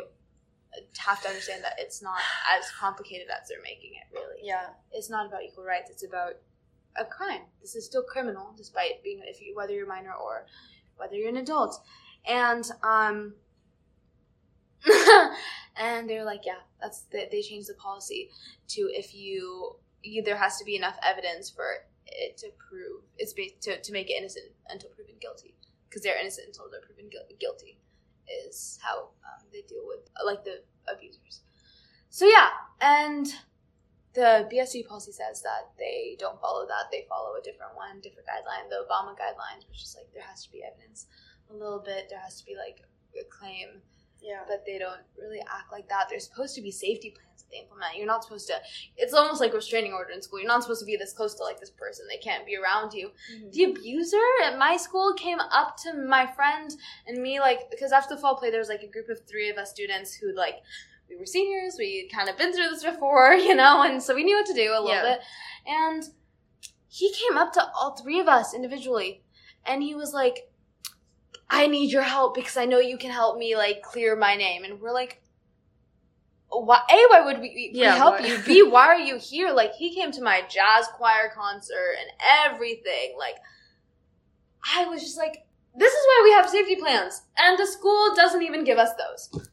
have 0.97 1.21
to 1.23 1.27
understand 1.27 1.63
that 1.65 1.73
it's 1.79 2.01
not 2.01 2.21
as 2.49 2.69
complicated 2.71 3.27
as 3.29 3.49
they're 3.49 3.61
making 3.61 3.95
it. 3.95 4.03
Really, 4.13 4.41
yeah. 4.43 4.69
it's 4.93 5.09
not 5.09 5.25
about 5.25 5.43
equal 5.43 5.65
rights. 5.65 5.89
It's 5.89 6.03
about 6.03 6.35
a 6.95 7.03
crime. 7.05 7.41
This 7.61 7.75
is 7.75 7.85
still 7.85 8.03
criminal, 8.03 8.53
despite 8.55 9.03
being 9.03 9.19
if 9.25 9.41
you 9.41 9.53
whether 9.55 9.73
you're 9.73 9.85
minor 9.87 10.13
or 10.13 10.45
whether 10.95 11.15
you're 11.15 11.29
an 11.29 11.37
adult. 11.37 11.81
And 12.27 12.63
um, 12.83 13.33
and 15.77 16.09
they're 16.09 16.25
like, 16.25 16.45
yeah, 16.45 16.61
that's 16.81 17.01
they, 17.11 17.27
they 17.31 17.41
changed 17.41 17.69
the 17.69 17.73
policy 17.75 18.29
to 18.69 18.89
if 18.93 19.13
you, 19.15 19.75
you 20.03 20.23
there 20.23 20.37
has 20.37 20.57
to 20.57 20.65
be 20.65 20.75
enough 20.75 20.97
evidence 21.03 21.49
for 21.49 21.65
it 22.05 22.37
to 22.37 22.47
prove 22.57 23.01
it's 23.17 23.33
based 23.33 23.61
to 23.61 23.79
to 23.81 23.91
make 23.91 24.09
it 24.09 24.13
innocent 24.13 24.45
until 24.69 24.89
proven 24.91 25.15
guilty. 25.19 25.55
Because 25.87 26.03
they're 26.03 26.19
innocent 26.19 26.47
until 26.47 26.69
they're 26.69 26.81
proven 26.81 27.09
gu- 27.09 27.35
guilty 27.39 27.79
is 28.45 28.77
how 28.81 29.09
um, 29.25 29.41
they 29.51 29.61
deal 29.61 29.81
with 29.87 30.07
like 30.25 30.43
the 30.43 30.61
abusers. 30.91 31.41
So 32.09 32.25
yeah, 32.25 32.49
and 32.81 33.27
the 34.13 34.49
BSD 34.51 34.87
policy 34.87 35.11
says 35.11 35.41
that 35.41 35.73
they 35.77 36.15
don't 36.19 36.39
follow 36.41 36.65
that; 36.67 36.91
they 36.91 37.05
follow 37.09 37.35
a 37.39 37.41
different 37.41 37.75
one, 37.75 38.01
different 38.01 38.27
guideline, 38.27 38.69
the 38.69 38.85
Obama 38.85 39.13
guidelines, 39.13 39.67
which 39.69 39.83
is 39.83 39.95
like 39.97 40.11
there 40.13 40.23
has 40.23 40.43
to 40.45 40.51
be 40.51 40.63
evidence 40.63 41.07
a 41.49 41.53
little 41.53 41.79
bit, 41.79 42.07
there 42.09 42.19
has 42.19 42.39
to 42.39 42.45
be 42.45 42.55
like 42.55 42.81
a 43.19 43.23
claim, 43.25 43.81
Yeah. 44.21 44.41
but 44.47 44.65
they 44.65 44.77
don't 44.77 45.01
really 45.17 45.39
act 45.41 45.71
like 45.71 45.89
that. 45.89 46.07
There's 46.09 46.25
supposed 46.25 46.55
to 46.55 46.61
be 46.61 46.71
safety 46.71 47.09
plans 47.11 47.43
that 47.43 47.49
they 47.51 47.57
implement. 47.59 47.97
You're 47.97 48.05
not 48.07 48.23
supposed 48.23 48.47
to. 48.47 48.53
It's 48.97 49.13
almost 49.13 49.41
like 49.41 49.53
restraining 49.53 49.93
order 49.93 50.11
in 50.11 50.21
school. 50.21 50.39
You're 50.39 50.47
not 50.47 50.61
supposed 50.63 50.81
to 50.81 50.85
be 50.85 50.95
this 50.95 51.13
close 51.13 51.33
to 51.35 51.43
like 51.43 51.59
this 51.59 51.71
person. 51.71 52.05
They 52.07 52.17
can't 52.17 52.45
be 52.45 52.55
around 52.55 52.93
you 52.93 53.09
mm-hmm. 53.33 53.49
the 53.51 53.63
abuser 53.65 54.17
at 54.45 54.57
my 54.57 54.77
school 54.77 55.13
came 55.13 55.39
up 55.39 55.77
to 55.77 55.93
my 55.93 56.25
friend 56.27 56.71
and 57.07 57.21
me 57.21 57.39
like 57.39 57.69
because 57.71 57.91
after 57.91 58.15
the 58.15 58.21
fall 58.21 58.35
play 58.35 58.49
there 58.49 58.59
was 58.59 58.69
like 58.69 58.83
a 58.83 58.87
group 58.87 59.09
of 59.09 59.19
three 59.27 59.49
of 59.49 59.57
us 59.57 59.69
students 59.71 60.13
who 60.13 60.33
like 60.35 60.55
we 61.09 61.15
were 61.17 61.25
seniors 61.25 61.75
we 61.77 62.09
kind 62.13 62.29
of 62.29 62.37
been 62.37 62.53
through 62.53 62.69
this 62.69 62.83
before 62.83 63.33
you 63.47 63.55
know 63.55 63.83
and 63.83 64.01
so 64.01 64.15
we 64.15 64.23
knew 64.23 64.35
what 64.35 64.45
to 64.45 64.53
do 64.53 64.71
a 64.71 64.79
little 64.81 64.87
Yeah. 64.89 65.03
bit 65.15 65.19
and 65.67 66.03
he 66.87 67.13
came 67.13 67.37
up 67.37 67.53
to 67.53 67.63
all 67.75 67.95
three 67.95 68.19
of 68.19 68.27
us 68.27 68.53
individually 68.53 69.23
and 69.65 69.83
he 69.83 69.93
was 69.95 70.13
like 70.13 70.48
i 71.49 71.67
need 71.67 71.91
your 71.91 72.03
help 72.03 72.35
because 72.35 72.57
i 72.57 72.65
know 72.65 72.79
you 72.79 72.97
can 72.97 73.11
help 73.11 73.37
me 73.37 73.55
like 73.55 73.81
clear 73.81 74.15
my 74.15 74.35
name. 74.35 74.63
And 74.63 74.79
we're 74.79 74.93
like 74.93 75.21
why 76.51 76.79
a 76.89 76.95
why 77.11 77.21
would 77.25 77.39
we, 77.41 77.49
we 77.73 77.79
Yeah, 77.79 77.95
help 77.95 78.19
why- 78.19 78.25
you? 78.25 78.37
B 78.45 78.63
why 78.63 78.85
are 78.87 78.97
you 78.99 79.17
here? 79.17 79.51
Like 79.51 79.73
he 79.75 79.93
came 79.93 80.11
to 80.13 80.21
my 80.21 80.41
jazz 80.49 80.87
choir 80.95 81.31
concert 81.35 81.95
and 81.99 82.09
everything. 82.51 83.15
Like 83.17 83.35
i 84.75 84.85
was 84.85 85.01
just 85.01 85.17
like 85.17 85.45
this 85.75 85.93
is 85.93 86.05
why 86.07 86.21
we 86.25 86.31
have 86.31 86.49
safety 86.49 86.75
plans 86.75 87.21
and 87.37 87.57
the 87.57 87.65
school 87.65 88.13
doesn't 88.15 88.41
even 88.43 88.63
give 88.63 88.77
us 88.77 88.89
those 88.97 89.47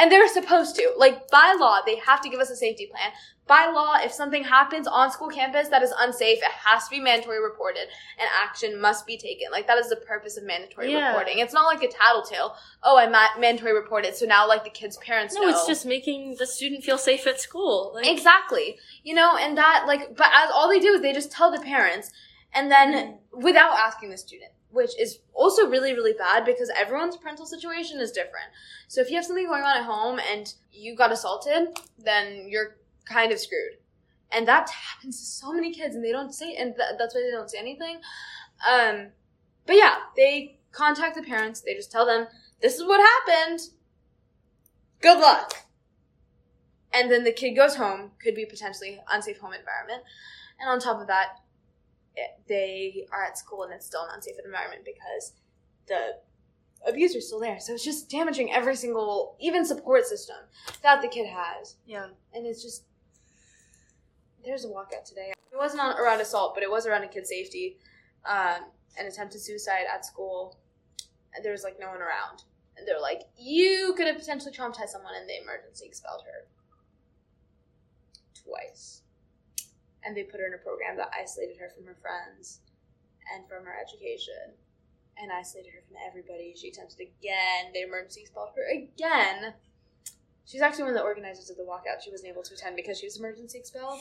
and 0.00 0.10
they're 0.10 0.26
supposed 0.28 0.74
to 0.76 0.90
like 0.96 1.28
by 1.30 1.54
law 1.60 1.78
they 1.84 1.96
have 1.96 2.20
to 2.22 2.28
give 2.30 2.40
us 2.40 2.50
a 2.50 2.56
safety 2.56 2.86
plan 2.90 3.10
by 3.46 3.66
law 3.66 3.96
if 4.00 4.12
something 4.12 4.44
happens 4.44 4.86
on 4.86 5.10
school 5.10 5.28
campus 5.28 5.68
that 5.68 5.82
is 5.82 5.92
unsafe 5.98 6.38
it 6.38 6.44
has 6.64 6.84
to 6.84 6.90
be 6.90 7.00
mandatory 7.00 7.42
reported 7.42 7.86
and 8.18 8.28
action 8.42 8.80
must 8.80 9.06
be 9.06 9.16
taken 9.18 9.48
like 9.50 9.66
that 9.66 9.76
is 9.78 9.88
the 9.88 9.96
purpose 9.96 10.36
of 10.36 10.44
mandatory 10.44 10.92
Yeah. 10.92 11.08
reporting 11.08 11.38
it's 11.40 11.52
not 11.52 11.66
like 11.66 11.82
a 11.82 11.88
tattletale 11.88 12.54
oh 12.82 12.96
i 12.96 13.06
ma- 13.08 13.38
mandatory 13.38 13.74
reported 13.74 14.14
so 14.16 14.24
now 14.26 14.46
like 14.48 14.64
the 14.64 14.70
kids 14.70 14.96
parents 14.98 15.34
No, 15.34 15.42
know 15.42 15.48
it's 15.48 15.66
just 15.66 15.84
making 15.84 16.36
the 16.38 16.46
student 16.46 16.82
feel 16.84 16.98
safe 16.98 17.26
at 17.26 17.40
school. 17.40 17.92
Like, 17.94 18.06
Exactly. 18.06 18.78
You 19.02 19.14
know, 19.14 19.36
and 19.36 19.56
that 19.58 19.84
like 19.86 20.16
but 20.16 20.28
as 20.32 20.50
all 20.54 20.68
they 20.68 20.80
do 20.80 20.94
is 20.94 21.02
they 21.02 21.12
just 21.12 21.32
tell 21.32 21.50
the 21.50 21.60
parents 21.60 22.10
and 22.52 22.70
then 22.70 23.18
without 23.32 23.78
asking 23.78 24.10
the 24.10 24.18
student, 24.18 24.52
which 24.70 24.98
is 24.98 25.18
also 25.34 25.68
really 25.68 25.92
really 25.92 26.12
bad 26.12 26.44
because 26.44 26.70
everyone's 26.76 27.16
parental 27.16 27.46
situation 27.46 28.00
is 28.00 28.12
different. 28.12 28.46
So 28.88 29.00
if 29.00 29.10
you 29.10 29.16
have 29.16 29.24
something 29.24 29.46
going 29.46 29.62
on 29.62 29.76
at 29.76 29.84
home 29.84 30.20
and 30.32 30.52
you 30.72 30.96
got 30.96 31.12
assaulted, 31.12 31.68
then 31.98 32.46
you're 32.48 32.76
kind 33.04 33.32
of 33.32 33.38
screwed. 33.38 33.78
And 34.32 34.46
that 34.46 34.70
happens 34.70 35.18
to 35.18 35.24
so 35.24 35.52
many 35.52 35.72
kids 35.72 35.96
and 35.96 36.04
they 36.04 36.12
don't 36.12 36.32
say 36.32 36.54
and 36.54 36.74
th- 36.76 36.98
that's 36.98 37.14
why 37.14 37.22
they 37.22 37.30
don't 37.30 37.50
say 37.50 37.58
anything. 37.58 38.00
Um 38.68 39.08
but 39.66 39.76
yeah, 39.76 39.96
they 40.16 40.58
contact 40.72 41.16
the 41.16 41.22
parents, 41.22 41.60
they 41.60 41.74
just 41.74 41.92
tell 41.92 42.06
them 42.06 42.26
this 42.60 42.76
is 42.76 42.84
what 42.84 43.00
happened. 43.00 43.60
Good 45.00 45.18
luck 45.18 45.54
and 46.92 47.10
then 47.10 47.24
the 47.24 47.32
kid 47.32 47.52
goes 47.52 47.76
home 47.76 48.10
could 48.22 48.34
be 48.34 48.44
potentially 48.44 49.00
unsafe 49.12 49.38
home 49.38 49.52
environment 49.52 50.02
and 50.58 50.68
on 50.70 50.80
top 50.80 51.00
of 51.00 51.06
that 51.06 51.38
they 52.48 53.06
are 53.12 53.24
at 53.24 53.38
school 53.38 53.62
and 53.62 53.72
it's 53.72 53.86
still 53.86 54.02
an 54.02 54.10
unsafe 54.14 54.34
environment 54.44 54.84
because 54.84 55.32
the 55.86 56.16
abuse 56.86 57.14
is 57.14 57.26
still 57.26 57.40
there. 57.40 57.60
So 57.60 57.72
it's 57.74 57.84
just 57.84 58.10
damaging 58.10 58.52
every 58.52 58.76
single 58.76 59.36
even 59.40 59.64
support 59.64 60.04
system 60.06 60.36
that 60.82 61.02
the 61.02 61.08
kid 61.08 61.26
has. 61.28 61.76
Yeah. 61.86 62.08
and 62.34 62.46
it's 62.46 62.62
just 62.62 62.84
there's 64.44 64.64
a 64.64 64.68
walkout 64.68 65.04
today. 65.04 65.32
It 65.52 65.56
wasn't 65.56 65.82
on, 65.82 65.98
around 65.98 66.20
assault 66.20 66.54
but 66.54 66.62
it 66.62 66.70
was 66.70 66.86
around 66.86 67.04
a 67.04 67.08
kid's 67.08 67.28
safety 67.28 67.78
um, 68.28 68.64
an 68.98 69.06
attempted 69.06 69.40
suicide 69.40 69.84
at 69.92 70.04
school. 70.04 70.58
And 71.34 71.44
there 71.44 71.52
was 71.52 71.62
like 71.62 71.78
no 71.78 71.88
one 71.88 72.00
around. 72.00 72.42
And 72.76 72.86
they're 72.88 73.00
like 73.00 73.22
you 73.38 73.94
could 73.96 74.06
have 74.06 74.16
potentially 74.18 74.52
traumatized 74.52 74.88
someone 74.88 75.12
and 75.18 75.28
they 75.28 75.38
emergency 75.42 75.86
expelled 75.86 76.22
her. 76.24 76.48
Twice 78.42 79.02
and 80.04 80.16
they 80.16 80.24
put 80.24 80.40
her 80.40 80.46
in 80.46 80.54
a 80.54 80.62
program 80.64 80.96
that 80.96 81.10
isolated 81.14 81.56
her 81.58 81.70
from 81.74 81.86
her 81.86 81.96
friends 82.00 82.60
and 83.34 83.46
from 83.48 83.64
her 83.64 83.74
education 83.76 84.56
and 85.18 85.30
isolated 85.30 85.70
her 85.74 85.82
from 85.86 85.96
everybody 86.06 86.54
she 86.56 86.68
attempted 86.68 87.00
again 87.00 87.72
they 87.74 87.82
emergency 87.82 88.22
expelled 88.22 88.50
her 88.56 88.66
again 88.72 89.54
She's 90.50 90.62
actually 90.62 90.84
one 90.84 90.94
of 90.94 90.98
the 90.98 91.04
organizers 91.04 91.48
of 91.48 91.56
the 91.56 91.62
walkout. 91.62 92.02
She 92.02 92.10
wasn't 92.10 92.32
able 92.32 92.42
to 92.42 92.54
attend 92.54 92.74
because 92.74 92.98
she 92.98 93.06
was 93.06 93.16
emergency 93.16 93.58
expelled. 93.58 94.00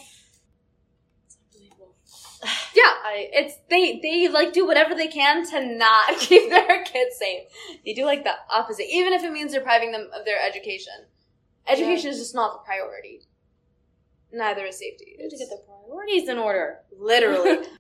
It's 1.26 1.38
unbelievable. 1.54 1.96
Yeah, 2.74 2.84
I 2.86 3.30
it's 3.34 3.56
they 3.70 4.00
they 4.00 4.28
like 4.30 4.54
do 4.54 4.66
whatever 4.66 4.96
they 4.96 5.08
can 5.08 5.46
to 5.50 5.78
not 5.78 6.10
keep 6.20 6.50
their 6.50 6.84
kids 6.84 7.18
safe. 7.18 7.44
They 7.86 7.94
do 7.94 8.06
like 8.06 8.24
the 8.24 8.34
opposite, 8.50 8.88
even 8.92 9.14
if 9.14 9.24
it 9.24 9.32
means 9.32 9.54
depriving 9.54 9.92
them 9.92 10.10
of 10.14 10.26
their 10.26 10.42
education. 10.42 10.94
Education 11.68 12.10
is 12.10 12.18
just 12.18 12.34
not 12.34 12.54
the 12.54 12.66
priority. 12.66 13.22
Neither 14.32 14.66
is 14.66 14.80
safety. 14.80 15.16
need 15.18 15.30
to 15.30 15.38
get 15.38 15.50
the 15.50 15.62
priorities 15.66 16.30
in 16.30 16.38
order. 16.38 16.80
literally. 16.98 17.66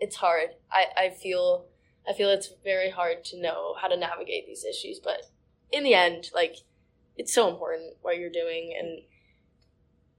It's 0.00 0.16
hard. 0.16 0.48
I, 0.68 0.86
I 0.96 1.10
feel 1.10 1.66
I 2.08 2.12
feel 2.12 2.30
it's 2.30 2.50
very 2.64 2.90
hard 2.90 3.24
to 3.26 3.40
know 3.40 3.76
how 3.80 3.86
to 3.86 3.96
navigate 3.96 4.48
these 4.48 4.64
issues, 4.64 4.98
but 4.98 5.26
in 5.70 5.84
the 5.84 5.94
end, 5.94 6.28
like 6.34 6.56
it's 7.16 7.32
so 7.32 7.48
important 7.48 7.94
what 8.02 8.18
you're 8.18 8.28
doing 8.28 8.74
and 8.76 9.02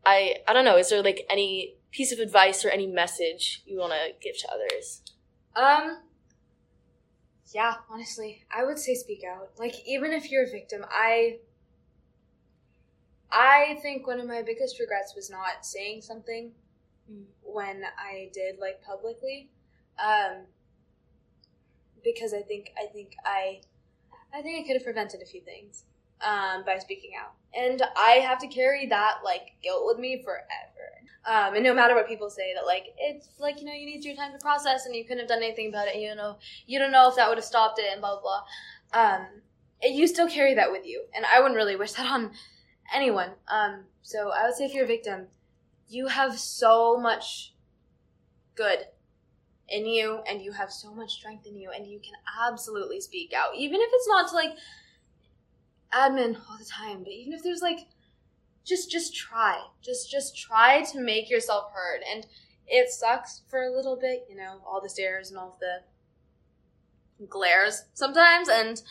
I 0.05 0.37
I 0.47 0.53
don't 0.53 0.63
know, 0.63 0.77
is 0.77 0.89
there 0.89 1.03
like 1.03 1.25
any 1.29 1.75
piece 1.91 2.13
of 2.13 2.19
advice 2.19 2.63
or 2.63 2.69
any 2.69 2.87
message 2.87 3.61
you 3.65 3.77
want 3.77 3.91
to 3.91 4.13
give 4.21 4.37
to 4.39 4.47
others? 4.53 5.01
Um. 5.55 5.99
Yeah, 7.53 7.75
honestly, 7.89 8.45
I 8.49 8.63
would 8.63 8.79
say 8.79 8.95
speak 8.95 9.21
out. 9.23 9.51
Like, 9.59 9.75
even 9.85 10.11
if 10.11 10.31
you're 10.31 10.45
a 10.45 10.49
victim, 10.49 10.83
I. 10.89 11.39
I 13.33 13.79
think 13.81 14.07
one 14.07 14.19
of 14.19 14.27
my 14.27 14.41
biggest 14.43 14.79
regrets 14.79 15.15
was 15.15 15.29
not 15.29 15.65
saying 15.65 16.01
something 16.03 16.51
Mm. 17.11 17.25
when 17.41 17.83
I 17.97 18.29
did, 18.33 18.59
like, 18.59 18.81
publicly. 18.81 19.49
Um. 19.97 20.45
Because 22.03 22.33
I 22.33 22.41
think 22.41 22.71
I 22.77 22.85
think 22.87 23.15
I, 23.25 23.61
I 24.33 24.41
think 24.41 24.59
I 24.59 24.67
could 24.67 24.75
have 24.75 24.83
prevented 24.83 25.21
a 25.21 25.25
few 25.25 25.39
things, 25.39 25.85
um, 26.19 26.65
by 26.65 26.77
speaking 26.77 27.11
out, 27.17 27.31
and 27.53 27.81
I 27.95 28.19
have 28.19 28.39
to 28.39 28.47
carry 28.47 28.87
that 28.87 29.19
like 29.23 29.53
guilt 29.63 29.83
with 29.85 29.99
me 29.99 30.21
forever. 30.21 30.89
Um, 31.25 31.55
and 31.55 31.63
no 31.63 31.73
matter 31.73 31.95
what 31.95 32.09
people 32.09 32.29
say, 32.29 32.53
that 32.55 32.65
like 32.65 32.87
it's 32.97 33.29
like 33.39 33.59
you 33.61 33.65
know 33.65 33.71
you 33.71 33.85
need 33.85 34.03
your 34.03 34.17
time 34.17 34.33
to 34.33 34.37
process, 34.39 34.85
and 34.85 34.93
you 34.93 35.03
couldn't 35.05 35.19
have 35.19 35.29
done 35.29 35.41
anything 35.41 35.69
about 35.69 35.87
it. 35.87 35.95
You 35.95 36.13
know 36.13 36.39
you 36.67 36.77
don't 36.77 36.91
know 36.91 37.07
if 37.07 37.15
that 37.15 37.29
would 37.29 37.37
have 37.37 37.45
stopped 37.45 37.79
it, 37.79 37.85
and 37.89 38.01
blah 38.01 38.19
blah. 38.19 38.41
blah. 38.91 39.01
Um, 39.01 39.27
you 39.81 40.05
still 40.07 40.27
carry 40.29 40.53
that 40.55 40.71
with 40.71 40.85
you, 40.85 41.05
and 41.15 41.25
I 41.25 41.39
wouldn't 41.39 41.55
really 41.55 41.77
wish 41.77 41.93
that 41.93 42.05
on 42.05 42.31
anyone. 42.93 43.31
Um, 43.47 43.85
so 44.01 44.31
I 44.31 44.45
would 44.45 44.55
say 44.55 44.65
if 44.65 44.73
you're 44.73 44.85
a 44.85 44.87
victim, 44.87 45.27
you 45.87 46.07
have 46.07 46.39
so 46.39 46.97
much 46.97 47.53
good 48.55 48.85
in 49.69 49.85
you, 49.85 50.21
and 50.27 50.41
you 50.41 50.51
have 50.51 50.71
so 50.71 50.93
much 50.93 51.13
strength 51.13 51.45
in 51.45 51.55
you, 51.57 51.71
and 51.71 51.87
you 51.87 51.99
can 51.99 52.13
absolutely 52.47 53.01
speak 53.01 53.33
out, 53.33 53.55
even 53.55 53.79
if 53.81 53.89
it's 53.91 54.07
not 54.07 54.29
to 54.29 54.35
like 54.35 54.55
admin 55.93 56.37
all 56.49 56.57
the 56.57 56.65
time, 56.65 57.03
but 57.03 57.13
even 57.13 57.33
if 57.33 57.43
there's 57.43 57.61
like 57.61 57.87
just 58.65 58.89
just 58.89 59.15
try 59.15 59.61
just 59.81 60.09
just 60.09 60.37
try 60.37 60.81
to 60.83 60.99
make 60.99 61.29
yourself 61.29 61.71
heard 61.73 62.01
and 62.11 62.25
it 62.67 62.89
sucks 62.89 63.41
for 63.49 63.63
a 63.63 63.69
little 63.69 63.97
bit 63.97 64.25
you 64.29 64.35
know 64.35 64.61
all 64.65 64.81
the 64.81 64.89
stares 64.89 65.29
and 65.29 65.37
all 65.37 65.57
the 65.59 65.81
glares 67.25 67.83
sometimes 67.93 68.49
and 68.49 68.81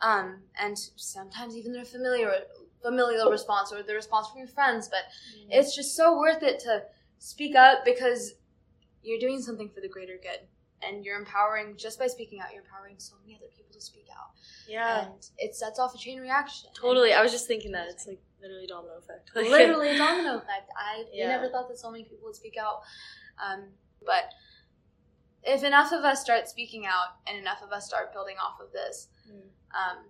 um 0.00 0.40
and 0.60 0.78
sometimes 0.96 1.56
even 1.56 1.72
their 1.72 1.84
familiar 1.84 2.32
familial 2.82 3.30
response 3.30 3.72
or 3.72 3.82
the 3.82 3.94
response 3.94 4.28
from 4.28 4.38
your 4.38 4.48
friends 4.48 4.88
but 4.88 5.00
it's 5.50 5.74
just 5.74 5.94
so 5.96 6.18
worth 6.18 6.42
it 6.42 6.58
to 6.60 6.82
speak 7.18 7.54
up 7.56 7.84
because 7.84 8.34
you're 9.02 9.18
doing 9.20 9.40
something 9.40 9.68
for 9.68 9.80
the 9.80 9.88
greater 9.88 10.18
good 10.22 10.40
and 10.82 11.04
you're 11.04 11.18
empowering 11.18 11.74
just 11.76 11.98
by 11.98 12.06
speaking 12.06 12.40
out 12.40 12.46
you're 12.52 12.62
empowering 12.62 12.94
so 12.98 13.14
many 13.22 13.36
other 13.36 13.46
people 13.54 13.72
to 13.72 13.80
speak 13.80 14.06
out 14.18 14.30
yeah. 14.68 15.04
and 15.06 15.12
it 15.38 15.54
sets 15.54 15.78
off 15.78 15.94
a 15.94 15.98
chain 15.98 16.18
reaction 16.20 16.70
Totally. 16.74 17.12
I 17.12 17.22
was 17.22 17.32
just 17.32 17.46
thinking 17.46 17.72
that 17.72 17.88
it's 17.88 18.06
like 18.06 18.20
literally 18.40 18.66
domino 18.66 18.94
effect. 18.96 19.30
Like, 19.34 19.46
literally 19.50 19.98
domino 19.98 20.36
effect. 20.38 20.70
I 20.74 21.04
Yeah. 21.12 21.28
never 21.28 21.50
thought 21.50 21.68
that 21.68 21.78
so 21.78 21.90
many 21.90 22.04
people 22.04 22.24
would 22.24 22.34
speak 22.36 22.56
out. 22.58 22.80
Um, 23.44 23.64
but 24.06 24.32
if 25.42 25.62
enough 25.62 25.92
of 25.92 26.04
us 26.04 26.22
start 26.22 26.48
speaking 26.48 26.86
out 26.86 27.16
and 27.26 27.36
enough 27.38 27.62
of 27.62 27.70
us 27.72 27.86
start 27.86 28.12
building 28.14 28.36
off 28.42 28.58
of 28.60 28.72
this, 28.72 29.08
Mm. 29.30 29.42
um, 29.74 30.04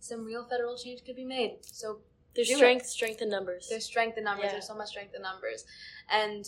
some 0.00 0.24
real 0.26 0.44
federal 0.44 0.76
change 0.76 1.04
could 1.06 1.16
be 1.16 1.24
made. 1.24 1.58
So 1.62 2.00
There's 2.34 2.48
Do 2.48 2.54
it. 2.54 2.56
strength, 2.58 2.86
strength 2.86 3.22
in 3.22 3.28
numbers. 3.28 3.66
there's 3.68 3.84
strength 3.84 4.18
in 4.18 4.24
numbers. 4.24 4.44
Yeah. 4.46 4.52
There's 4.52 4.66
so 4.66 4.76
much 4.76 4.88
strength 4.88 5.14
in 5.14 5.22
numbers, 5.22 5.64
and 6.10 6.46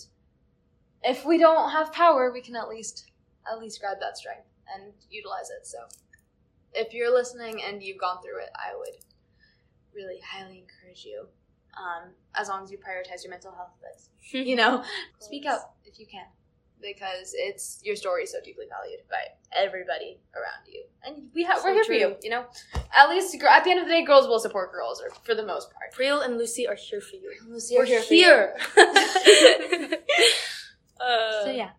if 1.03 1.25
we 1.25 1.39
don't 1.39 1.71
have 1.71 1.93
power, 1.93 2.31
we 2.33 2.41
can 2.41 2.57
at 2.57 2.69
least 2.69 3.11
at 3.51 3.59
least 3.59 3.81
grab 3.81 3.99
that 4.01 4.17
strength 4.17 4.47
and 4.75 4.93
utilize 5.11 5.51
it. 5.51 5.67
So, 5.67 5.79
if 6.73 6.95
you're 6.95 7.13
listening 7.13 7.63
and 7.63 7.83
you've 7.83 7.99
gone 7.99 8.23
through 8.23 8.43
it, 8.43 8.51
I 8.55 8.77
would 8.77 8.97
really 9.95 10.21
highly 10.25 10.59
encourage 10.59 11.05
you. 11.05 11.27
Um, 11.75 12.11
as 12.35 12.49
long 12.49 12.65
as 12.65 12.71
you 12.71 12.77
prioritize 12.77 13.25
your 13.25 13.31
mental 13.31 13.51
health, 13.53 13.73
but 13.81 14.39
you 14.39 14.57
know, 14.57 14.85
speak 15.19 15.47
up 15.47 15.75
if 15.85 15.99
you 15.99 16.07
can, 16.07 16.27
because 16.83 17.33
it's 17.35 17.81
your 17.83 17.97
story 17.97 18.25
is 18.25 18.33
so 18.33 18.39
deeply 18.45 18.67
valued 18.69 19.01
by 19.09 19.23
everybody 19.57 20.19
around 20.35 20.67
you, 20.67 20.85
and 21.05 21.31
we 21.35 21.45
have 21.45 21.59
So 21.59 21.65
we're 21.69 21.75
here 21.75 21.85
for 21.85 21.93
you. 21.95 22.17
You 22.23 22.31
know, 22.31 22.45
at 22.95 23.09
least 23.09 23.35
at 23.37 23.65
the 23.65 23.71
end 23.71 23.81
of 23.81 23.87
the 23.87 23.93
day, 23.93 24.05
girls 24.05 24.27
will 24.27 24.41
support 24.41 24.73
girls, 24.73 25.01
or 25.01 25.11
for 25.25 25.35
the 25.35 25.45
most 25.47 25.71
part. 25.73 25.95
Priyal 25.95 26.25
and 26.25 26.37
Lucy 26.39 26.67
are 26.69 26.75
here 26.75 27.01
for 27.01 27.17
you. 27.17 27.33
Lucy, 27.49 27.77
We're 27.77 27.85
here. 27.85 28.03
for 28.03 28.15
you. 28.15 28.25
here. 28.25 28.57
uh, 31.01 31.45
So 31.45 31.51
yeah, 31.51 31.71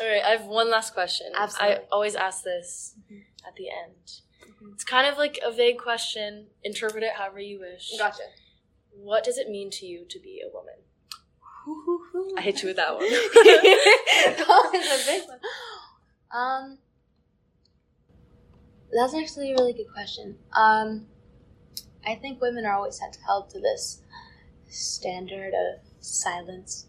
All 0.00 0.06
right, 0.08 0.22
I 0.24 0.30
have 0.30 0.44
one 0.46 0.70
last 0.70 0.94
question. 0.94 1.32
Absolutely. 1.36 1.76
I 1.76 1.80
always 1.90 2.14
ask 2.14 2.44
this 2.44 2.94
Mhm. 3.10 3.24
at 3.46 3.56
the 3.56 3.68
end. 3.70 4.20
Mhm. 4.44 4.74
It's 4.74 4.84
kind 4.84 5.06
of 5.06 5.18
like 5.18 5.38
a 5.42 5.50
vague 5.50 5.78
question. 5.78 6.50
Interpret 6.62 7.02
it 7.02 7.14
however 7.14 7.40
you 7.40 7.60
wish. 7.60 7.96
gotcha. 7.98 8.22
What 8.92 9.24
does 9.24 9.38
it 9.38 9.48
mean 9.48 9.70
to 9.70 9.86
you 9.86 10.04
to 10.06 10.18
be 10.18 10.40
a 10.40 10.48
woman? 10.52 10.74
I 12.36 12.40
hit 12.40 12.62
you 12.62 12.68
with 12.68 12.76
that 12.76 12.94
one. 12.94 13.02
that 13.08 14.44
was 14.48 15.02
a 15.02 15.10
big 15.10 15.28
one. 15.28 15.38
Um, 16.30 16.78
that's 18.92 19.14
actually 19.14 19.52
a 19.52 19.54
really 19.54 19.72
good 19.72 19.92
question. 19.92 20.36
Um, 20.54 21.06
I 22.06 22.14
think 22.14 22.40
women 22.40 22.64
are 22.64 22.74
always 22.74 23.00
held 23.26 23.50
to 23.50 23.60
this 23.60 24.02
standard 24.68 25.52
of 25.54 25.80
silence 26.00 26.86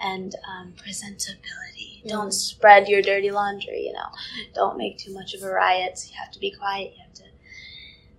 and 0.00 0.34
um, 0.48 0.74
presentability. 0.76 2.04
Mm. 2.04 2.08
Don't 2.08 2.32
spread 2.32 2.88
your 2.88 3.02
dirty 3.02 3.30
laundry. 3.30 3.82
You 3.86 3.92
know, 3.92 4.08
don't 4.54 4.76
make 4.76 4.98
too 4.98 5.12
much 5.14 5.34
of 5.34 5.42
a 5.42 5.50
riot. 5.50 6.00
You 6.10 6.16
have 6.18 6.32
to 6.32 6.38
be 6.38 6.50
quiet. 6.50 6.92
You 6.96 7.02
have 7.02 7.14
to 7.14 7.24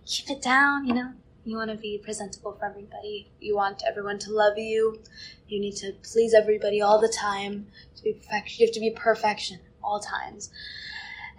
keep 0.06 0.30
it 0.30 0.42
down. 0.42 0.86
You 0.88 0.94
know, 0.94 1.14
you 1.46 1.58
want 1.58 1.70
to 1.72 1.78
be 1.78 2.00
presentable 2.04 2.54
for 2.54 2.66
everybody. 2.66 3.30
You 3.40 3.56
want 3.56 3.84
everyone 3.88 4.20
to 4.20 4.32
love 4.32 4.58
you. 4.58 5.00
You 5.48 5.60
need 5.60 5.76
to 5.78 5.94
please 6.04 6.34
everybody 6.34 6.82
all 6.82 7.00
the 7.02 7.10
time. 7.10 7.68
To 7.98 8.04
be 8.04 8.14
perfection, 8.14 8.62
you 8.62 8.68
have 8.68 8.74
to 8.74 8.80
be 8.80 8.92
perfection 8.92 9.60
all 9.84 10.00
times. 10.00 10.50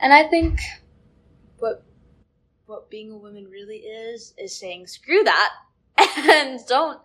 And 0.00 0.12
I 0.12 0.24
think 0.24 0.60
what 1.58 1.82
what 2.66 2.90
being 2.90 3.10
a 3.10 3.16
woman 3.16 3.46
really 3.50 3.76
is 3.78 4.34
is 4.38 4.54
saying 4.58 4.86
screw 4.86 5.22
that 5.24 5.50
and 6.18 6.60
don't 6.66 7.00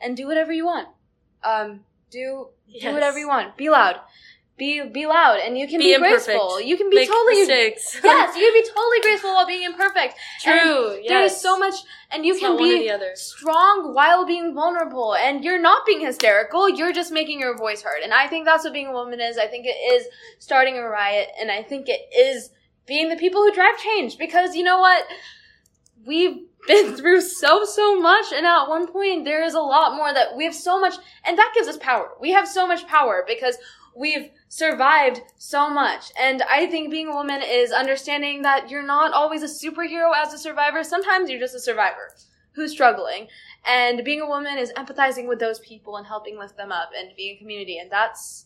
and 0.00 0.16
do 0.16 0.26
whatever 0.26 0.52
you 0.52 0.66
want. 0.66 0.88
Um, 1.44 1.80
do 2.10 2.48
do 2.66 2.78
Yes. 2.78 2.92
whatever 2.92 3.18
you 3.18 3.28
want. 3.28 3.56
Be 3.56 3.68
loud. 3.70 4.00
Be 4.62 4.80
be 4.98 5.06
loud, 5.06 5.38
and 5.44 5.58
you 5.58 5.66
can 5.66 5.80
Be 5.80 5.92
be, 5.92 5.98
graceful. 5.98 6.60
You 6.60 6.76
can 6.76 6.88
be 6.88 6.96
Make 7.00 7.08
totally 7.08 7.40
mistakes. 7.40 7.98
yes. 8.04 8.36
You 8.40 8.44
can 8.52 8.62
be 8.62 8.68
totally 8.68 9.00
graceful 9.06 9.32
while 9.34 9.46
being 9.54 9.64
imperfect. 9.64 10.14
True. 10.40 10.98
yes. 11.02 11.08
There 11.08 11.24
is 11.24 11.36
so 11.46 11.58
much, 11.58 11.74
and 12.12 12.24
you 12.24 12.32
It's 12.32 12.40
can 12.40 12.50
not 12.52 12.60
one 12.60 12.70
or 12.70 12.98
be 12.98 13.16
strong 13.16 13.92
while 13.92 14.24
being 14.24 14.54
vulnerable 14.54 15.14
and 15.16 15.42
you're 15.44 15.60
not 15.60 15.84
being 15.86 16.00
hysterical 16.00 16.68
you're 16.68 16.92
just 16.92 17.10
making 17.10 17.40
your 17.40 17.56
voice 17.56 17.82
heard 17.82 18.02
and 18.04 18.12
i 18.12 18.26
think 18.28 18.44
that's 18.44 18.64
what 18.64 18.72
being 18.72 18.88
a 18.88 18.92
woman 18.92 19.20
is 19.20 19.38
i 19.38 19.46
think 19.46 19.64
it 19.66 19.78
is 19.94 20.06
starting 20.38 20.76
a 20.76 20.82
riot 20.82 21.28
and 21.40 21.50
i 21.50 21.62
think 21.62 21.88
it 21.88 22.02
is 22.16 22.50
being 22.86 23.08
the 23.08 23.16
people 23.16 23.40
who 23.42 23.52
drive 23.52 23.76
change 23.78 24.18
because 24.18 24.54
you 24.54 24.62
know 24.62 24.78
what 24.78 25.04
we've 26.06 26.38
been 26.66 26.94
through 26.98 27.20
so 27.20 27.64
so 27.64 27.98
much 28.00 28.26
and 28.34 28.46
at 28.46 28.66
one 28.66 28.86
point 28.86 29.24
there 29.24 29.42
is 29.44 29.54
a 29.54 29.60
lot 29.60 29.96
more 29.96 30.12
that 30.12 30.36
we 30.36 30.44
have 30.44 30.54
so 30.54 30.80
much 30.80 30.94
and 31.24 31.38
that 31.38 31.52
gives 31.54 31.68
us 31.68 31.78
power 31.78 32.10
we 32.20 32.30
have 32.30 32.46
so 32.46 32.66
much 32.66 32.86
power 32.86 33.24
because 33.26 33.56
we've 33.96 34.30
survived 34.52 35.22
so 35.38 35.70
much. 35.70 36.12
And 36.20 36.42
i 36.42 36.66
think 36.66 36.90
being 36.90 37.08
a 37.08 37.14
woman 37.14 37.40
is 37.42 37.72
understanding 37.72 38.42
that 38.42 38.68
you're 38.68 38.86
not 38.86 39.14
always 39.14 39.42
a 39.42 39.46
superhero 39.46 40.12
as 40.14 40.34
a 40.34 40.38
survivor. 40.38 40.84
Sometimes 40.84 41.30
you're 41.30 41.40
just 41.40 41.54
a 41.54 41.58
survivor 41.58 42.12
who's 42.54 42.70
struggling. 42.70 43.28
And 43.66 44.04
being 44.04 44.20
a 44.20 44.26
woman 44.26 44.58
is 44.58 44.70
empathizing 44.72 45.26
with 45.26 45.38
those 45.38 45.58
people 45.60 45.96
and 45.96 46.06
helping 46.06 46.38
lift 46.38 46.58
them 46.58 46.70
up 46.70 46.90
and 46.94 47.16
being 47.16 47.36
a 47.36 47.38
community. 47.38 47.78
And 47.78 47.90
that's 47.90 48.44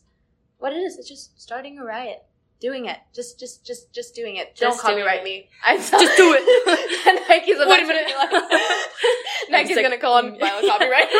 what 0.58 0.72
it 0.72 0.76
is. 0.76 0.96
It's 0.96 1.08
just 1.08 1.40
starting 1.40 1.76
a 1.80 1.84
riot. 1.84 2.22
Doing 2.60 2.86
it. 2.86 2.98
Just 3.12 3.38
just 3.40 3.66
just 3.66 3.92
just 3.92 4.14
doing 4.14 4.36
it. 4.36 4.56
Don't 4.56 4.78
copyright 4.78 5.20
it. 5.20 5.24
me. 5.24 5.48
I 5.62 5.76
Just 5.76 6.16
do 6.16 6.34
it. 6.38 7.06
and 7.08 7.18
Nike's 7.28 7.56
about 7.56 7.68
Wait 7.68 7.82
a 7.82 7.86
to 7.86 7.88
minute. 7.88 8.16
like 8.16 8.30
Nike's 9.50 9.76
like, 9.76 9.84
gonna 9.84 9.98
call 9.98 10.14
on 10.14 10.38
violent 10.38 10.64
mm. 10.64 10.70
copyright. 10.70 11.08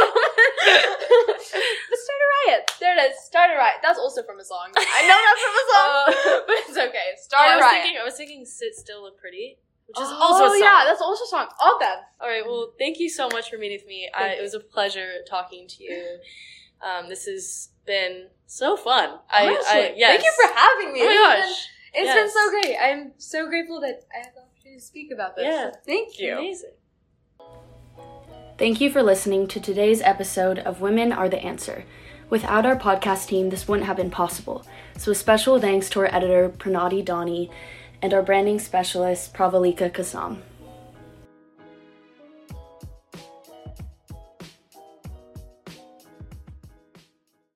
But 1.57 1.99
start 1.99 2.16
a 2.47 2.51
riot 2.51 2.71
there 2.81 2.97
it 2.97 3.11
is 3.11 3.19
start 3.25 3.51
a 3.51 3.57
riot 3.57 3.77
that's 3.83 3.99
also 3.99 4.23
from 4.23 4.39
a 4.41 4.45
song 4.45 4.69
I 4.77 5.03
know 5.09 5.19
that's 5.27 5.43
from 5.47 5.57
a 5.63 5.67
song 5.75 6.43
but 6.47 6.57
it's 6.69 6.79
okay 6.79 7.09
Oh, 7.13 7.21
start 7.23 7.49
I 7.49 7.53
a 7.53 7.57
was 7.57 7.63
riot 7.63 7.83
thinking. 7.83 8.01
I 8.01 8.05
was 8.05 8.15
thinking, 8.17 8.45
"Sit 8.47 8.75
still 8.75 9.07
and 9.07 9.17
pretty," 9.17 9.59
which 9.87 9.99
is 9.99 10.09
oh 10.09 10.19
also 10.23 10.45
a 10.47 10.49
song. 10.51 10.61
yeah 10.63 10.83
that's 10.87 11.01
also 11.03 11.25
a 11.25 11.29
song 11.29 11.47
all 11.61 11.79
them 11.79 11.99
All 12.21 12.29
right. 12.29 12.45
Well, 12.45 12.73
thank 12.79 12.99
you 12.99 13.09
so 13.11 13.29
much 13.29 13.51
for 13.51 13.59
meeting 13.59 13.79
with 13.79 13.87
me. 13.87 14.09
I, 14.15 14.29
it 14.39 14.43
was 14.43 14.55
a 14.55 14.61
pleasure 14.61 15.09
talking 15.29 15.67
to 15.69 15.85
you. 15.85 16.19
Um, 16.83 17.09
this 17.09 17.25
has 17.27 17.71
been 17.87 18.29
so 18.47 18.77
fun. 18.77 19.19
I, 19.31 19.47
I 19.49 19.93
yes. 19.97 20.11
Thank 20.11 20.25
you 20.25 20.33
for 20.41 20.55
having 20.55 20.93
me. 20.93 21.01
Oh 21.03 21.07
my 21.07 21.11
It's 21.11 21.47
been- 21.47 21.49
gosh. 21.49 21.69
It's 21.99 22.05
Yes. 22.05 22.15
been 22.17 22.31
so 22.31 22.51
great. 22.51 22.77
I'm 22.79 23.13
so 23.17 23.47
grateful 23.49 23.81
that 23.81 24.05
I 24.15 24.19
had 24.25 24.35
the 24.35 24.43
opportunity 24.43 24.79
to 24.81 24.85
speak 24.85 25.11
about 25.13 25.35
this. 25.37 25.47
Yeah. 25.47 25.71
Thank 25.87 26.19
you. 26.21 26.35
Amazing. 26.37 26.73
Thank 28.59 28.81
you 28.81 28.91
for 28.91 29.03
listening 29.03 29.47
to 29.49 29.61
today's 29.61 30.01
episode 30.03 30.59
of 30.59 30.81
Women 30.81 31.13
Are 31.13 31.29
the 31.29 31.39
Answer. 31.43 31.85
Without 32.29 32.67
our 32.67 32.77
podcast 32.77 33.29
team, 33.29 33.51
this 33.51 33.69
wouldn't 33.69 33.87
have 33.87 33.97
been 33.97 34.11
possible. 34.11 34.67
So, 34.97 35.13
a 35.13 35.15
special 35.15 35.61
thanks 35.61 35.89
to 35.91 36.01
our 36.01 36.15
editor, 36.15 36.49
Pranati 36.49 37.05
Dani, 37.05 37.51
and 38.03 38.13
our 38.13 38.23
branding 38.23 38.59
specialist, 38.59 39.33
Pravalika 39.33 39.91
Kasam. 39.91 40.39